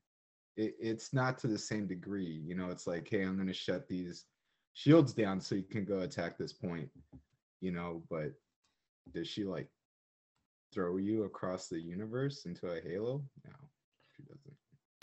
[0.61, 2.41] it, it's not to the same degree.
[2.45, 4.25] You know, it's like, hey, I'm gonna shut these
[4.73, 6.89] shields down so you can go attack this point.
[7.59, 8.33] You know, but
[9.13, 9.67] does she like
[10.73, 13.23] throw you across the universe into a halo?
[13.45, 13.51] No,
[14.15, 14.55] she doesn't.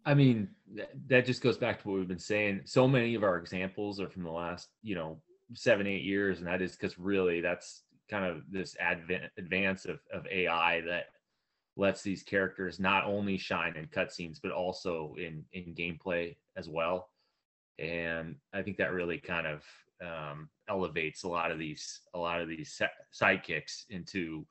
[0.04, 2.62] I mean, that, that just goes back to what we've been saying.
[2.64, 5.20] So many of our examples are from the last, you know,
[5.54, 6.38] seven, eight years.
[6.38, 11.06] And that is because really that's kind of this advent advance of, of AI that
[11.79, 17.09] lets these characters not only shine in cutscenes, but also in, in gameplay as well.
[17.79, 19.62] and I think that really kind of
[20.05, 22.81] um, elevates a lot of these a lot of these
[23.14, 24.47] sidekicks into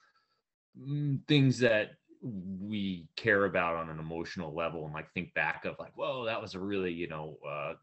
[0.80, 5.76] mm, things that we care about on an emotional level and like think back of
[5.80, 7.74] like whoa that was a really you know uh,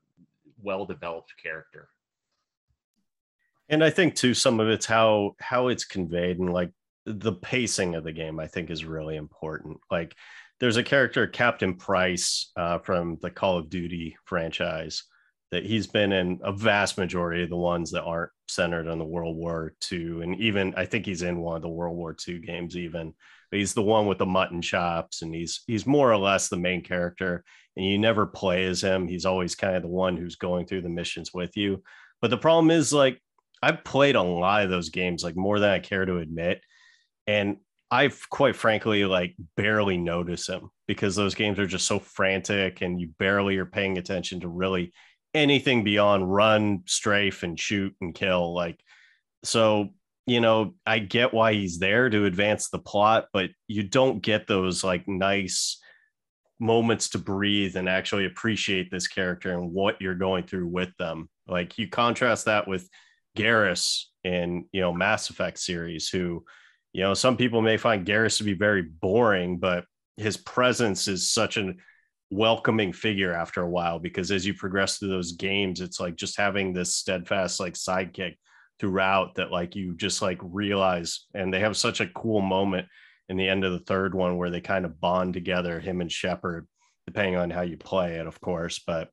[0.63, 1.89] well developed character
[3.69, 6.71] and i think too some of it's how how it's conveyed and like
[7.07, 10.15] the pacing of the game i think is really important like
[10.61, 15.05] there's a character captain price uh, from the call of duty franchise
[15.55, 19.05] that he's been in a vast majority of the ones that aren't centered on the
[19.05, 20.23] World War II.
[20.23, 23.15] And even I think he's in one of the World War II games, even.
[23.53, 26.57] But he's the one with the mutton chops, and he's he's more or less the
[26.57, 27.45] main character.
[27.77, 29.07] And you never play as him.
[29.07, 31.85] He's always kind of the one who's going through the missions with you.
[32.21, 33.23] But the problem is like
[33.63, 36.63] I've played a lot of those games, like more than I care to admit.
[37.27, 37.59] And
[37.91, 43.01] I've quite frankly like barely notice him because those games are just so frantic and
[43.01, 44.93] you barely are paying attention to really
[45.33, 48.55] anything beyond run, strafe, and shoot and kill.
[48.55, 48.81] Like,
[49.43, 49.91] so,
[50.27, 54.47] you know, I get why he's there to advance the plot, but you don't get
[54.47, 55.81] those like nice
[56.61, 61.29] moments to breathe and actually appreciate this character and what you're going through with them.
[61.47, 62.89] Like, you contrast that with
[63.37, 66.45] Garrus in, you know, Mass Effect series, who,
[66.95, 69.85] you know, some people may find Garrus to be very boring, but
[70.17, 71.79] his presence is such an
[72.31, 76.37] welcoming figure after a while because as you progress through those games it's like just
[76.37, 78.35] having this steadfast like sidekick
[78.81, 82.89] throughout that like you just like realize and they have such a cool moment
[83.29, 86.11] in the end of the third one where they kind of bond together him and
[86.11, 86.67] Shepard
[87.07, 89.11] depending on how you play it of course but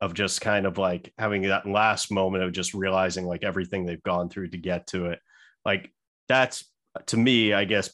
[0.00, 4.02] of just kind of like having that last moment of just realizing like everything they've
[4.02, 5.20] gone through to get to it.
[5.64, 5.90] Like
[6.28, 6.64] that's
[7.06, 7.90] to me i guess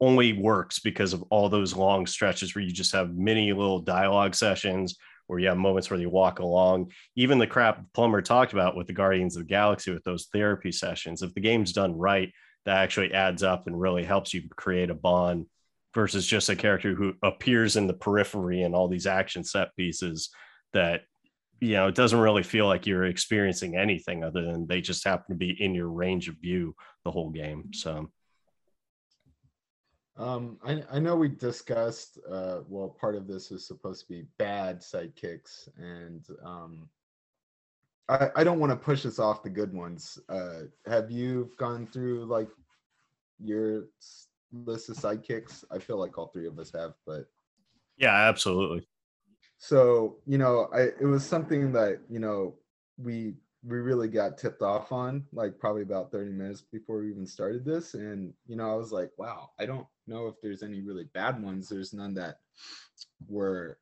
[0.00, 4.34] only works because of all those long stretches where you just have many little dialogue
[4.34, 4.96] sessions
[5.26, 6.92] where you have moments where you walk along.
[7.16, 10.70] Even the crap Plumber talked about with the Guardians of the Galaxy with those therapy
[10.70, 11.22] sessions.
[11.22, 12.30] If the game's done right,
[12.64, 15.46] that actually adds up and really helps you create a bond
[15.94, 20.30] versus just a character who appears in the periphery and all these action set pieces
[20.72, 21.02] that
[21.60, 25.26] you know it doesn't really feel like you're experiencing anything other than they just happen
[25.28, 26.74] to be in your range of view
[27.04, 28.10] the whole game so
[30.16, 34.26] um, I, I know we discussed, uh, well, part of this is supposed to be
[34.38, 36.88] bad sidekicks, and um,
[38.08, 40.18] I, I don't want to push us off the good ones.
[40.28, 42.48] Uh, have you gone through like
[43.40, 43.86] your
[44.52, 45.64] list of sidekicks?
[45.70, 47.26] I feel like all three of us have, but
[47.96, 48.86] yeah, absolutely.
[49.58, 52.54] So you know, I it was something that you know
[52.98, 53.34] we
[53.66, 57.64] we really got tipped off on like probably about 30 minutes before we even started
[57.64, 57.94] this.
[57.94, 61.42] And you know i was like wow i don't know if there's any really bad
[61.42, 61.68] ones.
[61.68, 62.38] There's none that
[63.28, 63.78] were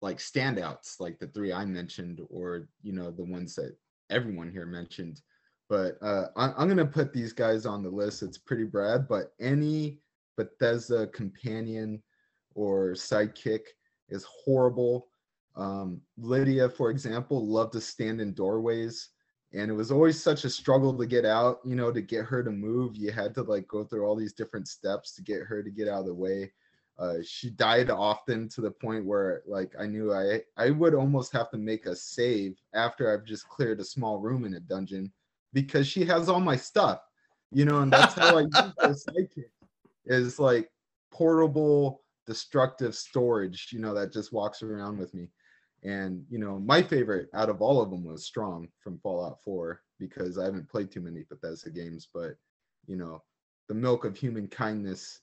[0.00, 3.76] like standouts like the three i mentioned or you know the ones that
[4.10, 5.20] everyone here mentioned.
[5.68, 8.22] But uh I, i'm gonna put these guys on the list.
[8.22, 10.00] It's pretty brad but any
[10.36, 12.02] bethesda companion
[12.54, 13.62] or sidekick
[14.08, 15.08] is horrible
[15.56, 19.10] um, Lydia, for example, loved to stand in doorways,
[19.52, 21.60] and it was always such a struggle to get out.
[21.64, 24.32] You know, to get her to move, you had to like go through all these
[24.32, 26.52] different steps to get her to get out of the way.
[26.98, 31.32] Uh, she died often to the point where like I knew I I would almost
[31.32, 35.12] have to make a save after I've just cleared a small room in a dungeon
[35.52, 37.00] because she has all my stuff,
[37.52, 39.50] you know, and that's how I use the sidekick
[40.06, 40.68] is like
[41.10, 45.28] portable destructive storage, you know, that just walks around with me.
[45.84, 49.80] And you know, my favorite out of all of them was Strong from Fallout 4
[50.00, 52.36] because I haven't played too many Bethesda games, but
[52.86, 53.22] you know,
[53.68, 55.20] the milk of human kindness,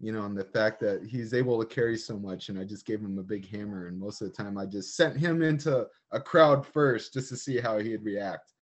[0.00, 2.86] you know, and the fact that he's able to carry so much, and I just
[2.86, 5.86] gave him a big hammer, and most of the time I just sent him into
[6.12, 8.52] a crowd first just to see how he'd react.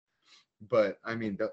[0.69, 1.53] But I mean, the,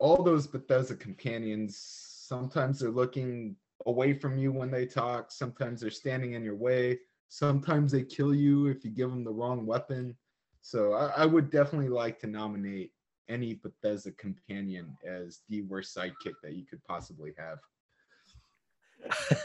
[0.00, 3.54] all those Bethesda companions, sometimes they're looking
[3.86, 6.98] away from you when they talk, sometimes they're standing in your way
[7.30, 10.16] Sometimes they kill you if you give them the wrong weapon.
[10.62, 12.90] So I, I would definitely like to nominate
[13.28, 17.58] any Bethesda companion as the worst sidekick that you could possibly have.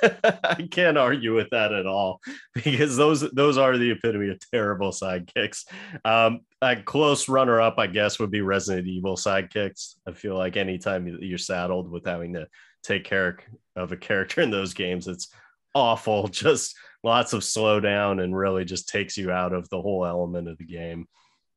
[0.43, 2.19] I can't argue with that at all
[2.55, 5.65] because those those are the epitome of terrible sidekicks.
[6.03, 9.95] Um, a close runner up, I guess, would be Resident Evil sidekicks.
[10.07, 12.47] I feel like anytime you're saddled with having to
[12.83, 13.37] take care
[13.75, 15.29] of a character in those games, it's
[15.75, 16.27] awful.
[16.29, 16.75] Just
[17.05, 20.65] lots of slowdown and really just takes you out of the whole element of the
[20.65, 21.07] game.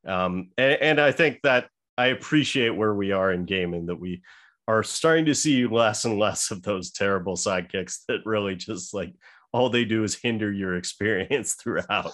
[0.05, 4.21] Um, and, and I think that I appreciate where we are in gaming that we
[4.67, 9.11] are starting to see less and less of those terrible sidekicks that really just like
[9.51, 12.13] all they do is hinder your experience throughout.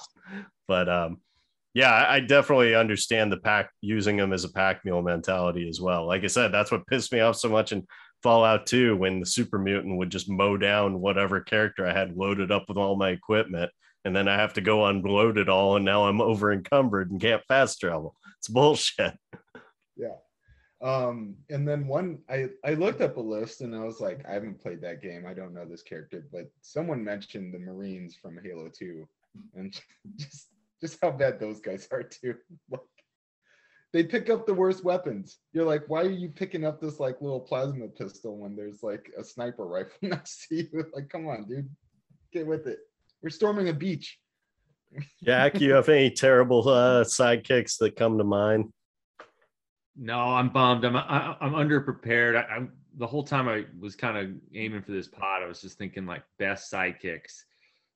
[0.68, 1.18] But um,
[1.76, 6.08] Yeah, I definitely understand the pack using them as a pack mule mentality as well.
[6.08, 7.86] Like I said, that's what pissed me off so much in
[8.26, 12.52] Fallout 2 when the super mutant would just mow down whatever character I had loaded
[12.52, 13.72] up with all my equipment.
[14.04, 15.76] And then I have to go unload it all.
[15.76, 18.16] And now I'm over encumbered and can't fast travel.
[18.40, 19.14] It's bullshit.
[19.98, 20.16] Yeah.
[20.82, 24.34] Um, and then one I, I looked up a list and I was like, I
[24.34, 25.26] haven't played that game.
[25.26, 29.08] I don't know this character, but someone mentioned the Marines from Halo 2
[29.54, 29.74] and
[30.18, 30.50] just
[30.82, 32.36] just how bad those guys are too.
[33.96, 35.38] Like they pick up the worst weapons.
[35.54, 39.10] You're like, why are you picking up this like little plasma pistol when there's like
[39.18, 40.86] a sniper rifle next to you?
[40.94, 41.70] Like, come on, dude,
[42.34, 42.80] get with it.
[43.22, 44.20] We're storming a beach.
[45.24, 48.72] Jack, you have any terrible uh, sidekicks that come to mind?
[49.96, 50.84] No, I'm bummed.
[50.84, 52.36] I'm I, I'm underprepared.
[52.36, 55.42] I, I'm the whole time I was kind of aiming for this pod.
[55.42, 57.44] I was just thinking like best sidekicks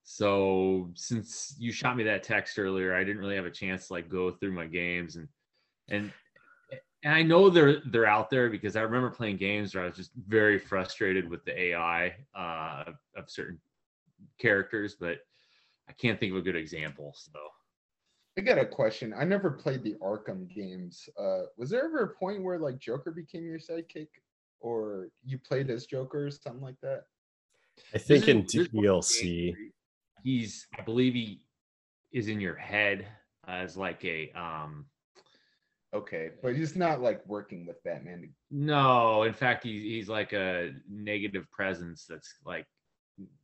[0.02, 3.92] so since you shot me that text earlier, I didn't really have a chance to
[3.92, 5.28] like go through my games and
[5.90, 6.12] and
[7.02, 9.96] and I know they're they're out there because I remember playing games where I was
[9.96, 13.58] just very frustrated with the AI uh, of certain
[14.38, 15.18] characters, but
[15.88, 17.14] I can't think of a good example.
[17.16, 17.38] So
[18.38, 19.14] I got a question.
[19.16, 21.08] I never played the Arkham games.
[21.18, 24.08] Uh, was there ever a point where like Joker became your sidekick,
[24.60, 27.04] or you played as Joker or something like that?
[27.94, 29.54] I think in DLC
[30.22, 31.40] he's I believe he
[32.12, 33.06] is in your head
[33.46, 34.86] as like a um
[35.92, 40.72] okay but he's not like working with batman no in fact he's, he's like a
[40.88, 42.66] negative presence that's like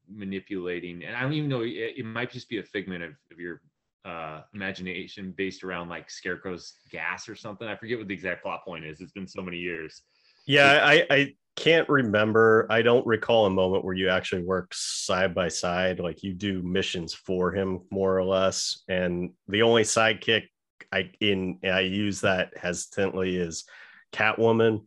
[0.08, 3.40] manipulating and i don't even know it, it might just be a figment of, of
[3.40, 3.60] your
[4.04, 7.66] uh imagination based around like scarecrow's gas or something.
[7.66, 9.00] I forget what the exact plot point is.
[9.00, 10.02] It's been so many years.
[10.46, 12.66] Yeah i i can't remember.
[12.68, 16.62] I don't recall a moment where you actually work side by side, like you do
[16.62, 18.82] missions for him more or less.
[18.88, 20.48] And the only sidekick
[20.92, 23.64] I in I use that hesitantly is
[24.12, 24.86] Catwoman,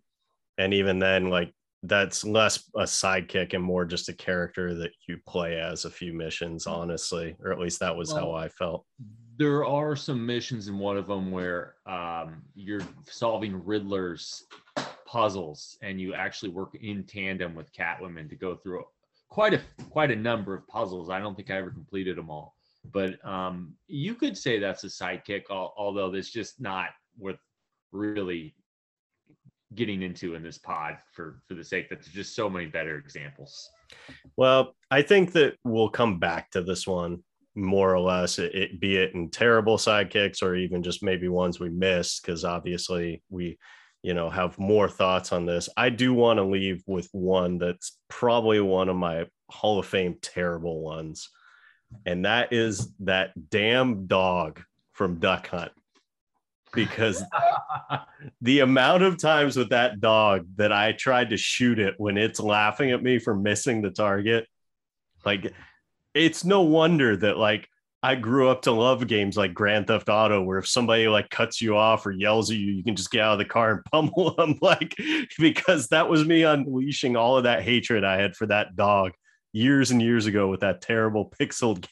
[0.57, 5.17] and even then, like that's less a sidekick and more just a character that you
[5.25, 8.85] play as a few missions, honestly, or at least that was well, how I felt.
[9.37, 14.43] There are some missions in one of them where um, you're solving Riddler's
[15.05, 18.83] puzzles and you actually work in tandem with Catwoman to go through
[19.29, 21.09] quite a quite a number of puzzles.
[21.09, 22.55] I don't think I ever completed them all,
[22.91, 25.43] but um, you could say that's a sidekick.
[25.49, 27.39] Although that's just not worth
[27.91, 28.55] really
[29.75, 32.97] getting into in this pod for for the sake that there's just so many better
[32.97, 33.69] examples.
[34.37, 37.23] Well, I think that we'll come back to this one
[37.55, 41.59] more or less, it, it be it in terrible sidekicks or even just maybe ones
[41.59, 43.57] we missed because obviously we
[44.01, 47.97] you know have more thoughts on this i do want to leave with one that's
[48.07, 51.29] probably one of my hall of fame terrible ones
[52.05, 54.61] and that is that damn dog
[54.93, 55.71] from duck hunt
[56.73, 57.23] because
[58.41, 62.39] the amount of times with that dog that i tried to shoot it when it's
[62.39, 64.47] laughing at me for missing the target
[65.25, 65.51] like
[66.13, 67.67] it's no wonder that like
[68.01, 71.61] I grew up to love games like Grand Theft Auto, where if somebody like cuts
[71.61, 73.85] you off or yells at you, you can just get out of the car and
[73.91, 74.57] pummel them.
[74.61, 74.95] Like,
[75.37, 79.11] because that was me unleashing all of that hatred I had for that dog
[79.51, 81.83] years and years ago with that terrible pixel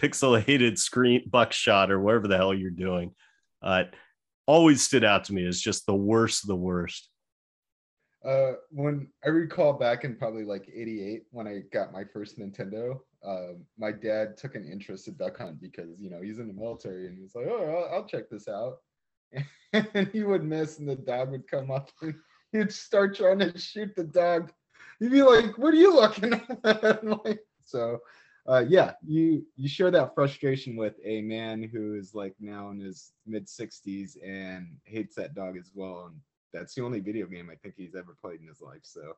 [0.00, 3.14] pixelated screen buckshot or whatever the hell you're doing.
[3.62, 3.84] Uh,
[4.46, 7.08] always stood out to me as just the worst of the worst.
[8.24, 12.98] Uh, when I recall back in probably like 88 when I got my first Nintendo,
[13.24, 16.54] uh, my dad took an interest in duck hunt because you know he's in the
[16.54, 18.78] military and he's like, oh, I'll, I'll check this out,
[19.72, 22.14] and he would miss and the dog would come up and
[22.52, 24.50] he'd start trying to shoot the dog.
[24.98, 26.32] He'd be like, "What are you looking
[26.64, 27.98] at?" like, so,
[28.48, 32.80] uh, yeah, you you share that frustration with a man who is like now in
[32.80, 36.20] his mid 60s and hates that dog as well, and
[36.52, 38.82] that's the only video game I think he's ever played in his life.
[38.82, 39.14] So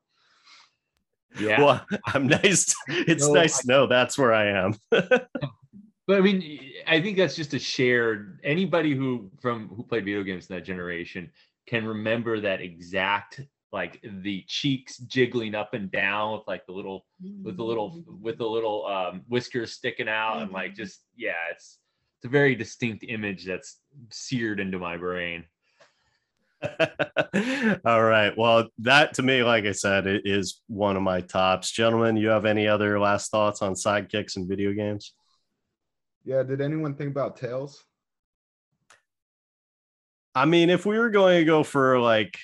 [1.39, 1.61] yeah.
[1.61, 2.75] Well, I'm nice.
[2.89, 4.75] It's no, nice I, to know that's where I am.
[4.91, 5.29] but
[6.09, 8.41] I mean, I think that's just a shared.
[8.43, 11.31] Anybody who from who played video games in that generation
[11.67, 13.41] can remember that exact
[13.73, 17.05] like the cheeks jiggling up and down with like the little
[17.43, 21.79] with the little with the little um, whiskers sticking out and like just yeah, it's
[22.19, 23.81] it's a very distinct image that's
[24.11, 25.45] seared into my brain.
[27.85, 28.33] All right.
[28.37, 31.71] Well, that to me, like I said, it is one of my tops.
[31.71, 35.15] Gentlemen, you have any other last thoughts on sidekicks and video games?
[36.25, 36.43] Yeah.
[36.43, 37.85] Did anyone think about Tails?
[40.35, 42.37] I mean, if we were going to go for like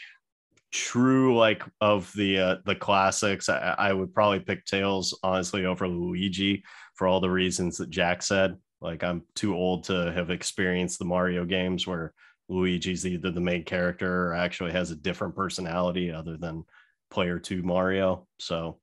[0.74, 5.86] true like of the uh, the classics, I, I would probably pick Tails honestly over
[5.86, 6.64] Luigi
[6.96, 8.56] for all the reasons that Jack said.
[8.80, 12.12] Like I'm too old to have experienced the Mario games where
[12.48, 16.64] Luigi's either the main character or actually has a different personality other than
[17.08, 18.26] player two Mario.
[18.40, 18.80] So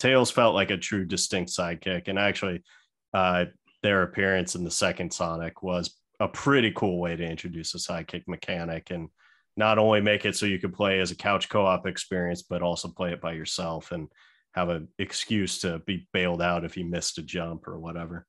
[0.00, 2.08] Tails felt like a true distinct sidekick.
[2.08, 2.64] And actually,
[3.14, 3.46] uh,
[3.84, 8.24] their appearance in the second Sonic was a pretty cool way to introduce a sidekick
[8.26, 9.08] mechanic and
[9.58, 12.86] not only make it so you could play as a couch co-op experience, but also
[12.88, 14.08] play it by yourself and
[14.52, 18.24] have an excuse to be bailed out if you missed a jump or whatever.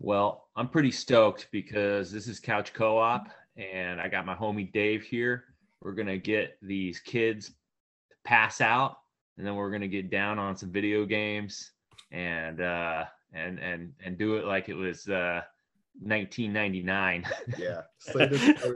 [0.00, 5.04] Well, I'm pretty stoked because this is couch co-op and I got my homie Dave
[5.04, 5.44] here.
[5.80, 8.96] We're going to get these kids to pass out
[9.38, 11.70] and then we're going to get down on some video games
[12.10, 15.40] and uh and and and do it like it was uh
[16.00, 17.24] 1999.
[17.56, 17.82] Yeah.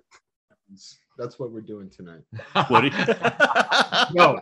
[1.18, 2.22] That's what we're doing tonight.
[2.68, 4.38] What do you- no,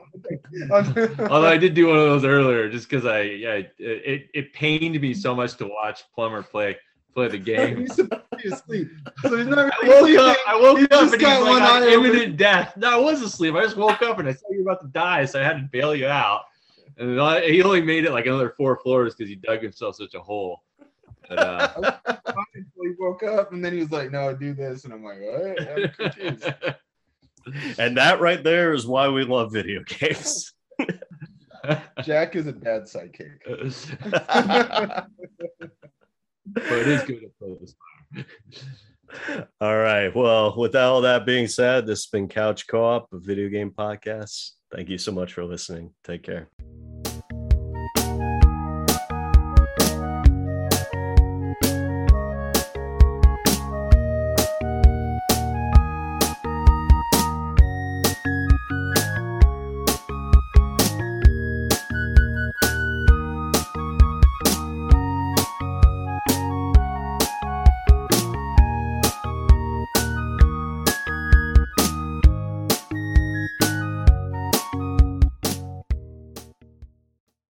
[1.30, 5.00] although I did do one of those earlier, just because I yeah it it pained
[5.00, 6.76] me so much to watch Plumber play
[7.14, 7.78] play the game.
[7.80, 8.88] He's supposed to be asleep.
[9.22, 10.36] So he's not I really woke up.
[10.36, 10.44] sleeping.
[10.46, 12.06] I woke He up just and he's got like one on eye open.
[12.10, 12.76] imminent death.
[12.76, 13.54] No, I was asleep.
[13.54, 15.54] I just woke up and I saw you were about to die, so I had
[15.54, 16.42] to bail you out.
[16.98, 20.12] And I- he only made it like another four floors because he dug himself such
[20.14, 20.62] a hole.
[21.28, 21.98] But, uh,
[22.54, 25.18] Until he woke up and then he was like, "No, do this," and I'm like,
[25.20, 26.44] "What?" I'm confused.
[27.78, 30.52] and that right there is why we love video games.
[32.04, 33.38] Jack is a bad sidekick.
[36.54, 37.74] but it is good at those.
[39.60, 40.14] All right.
[40.14, 43.70] Well, with all that being said, this has been Couch Co op, a video game
[43.70, 44.52] podcast.
[44.72, 45.92] Thank you so much for listening.
[46.04, 46.48] Take care.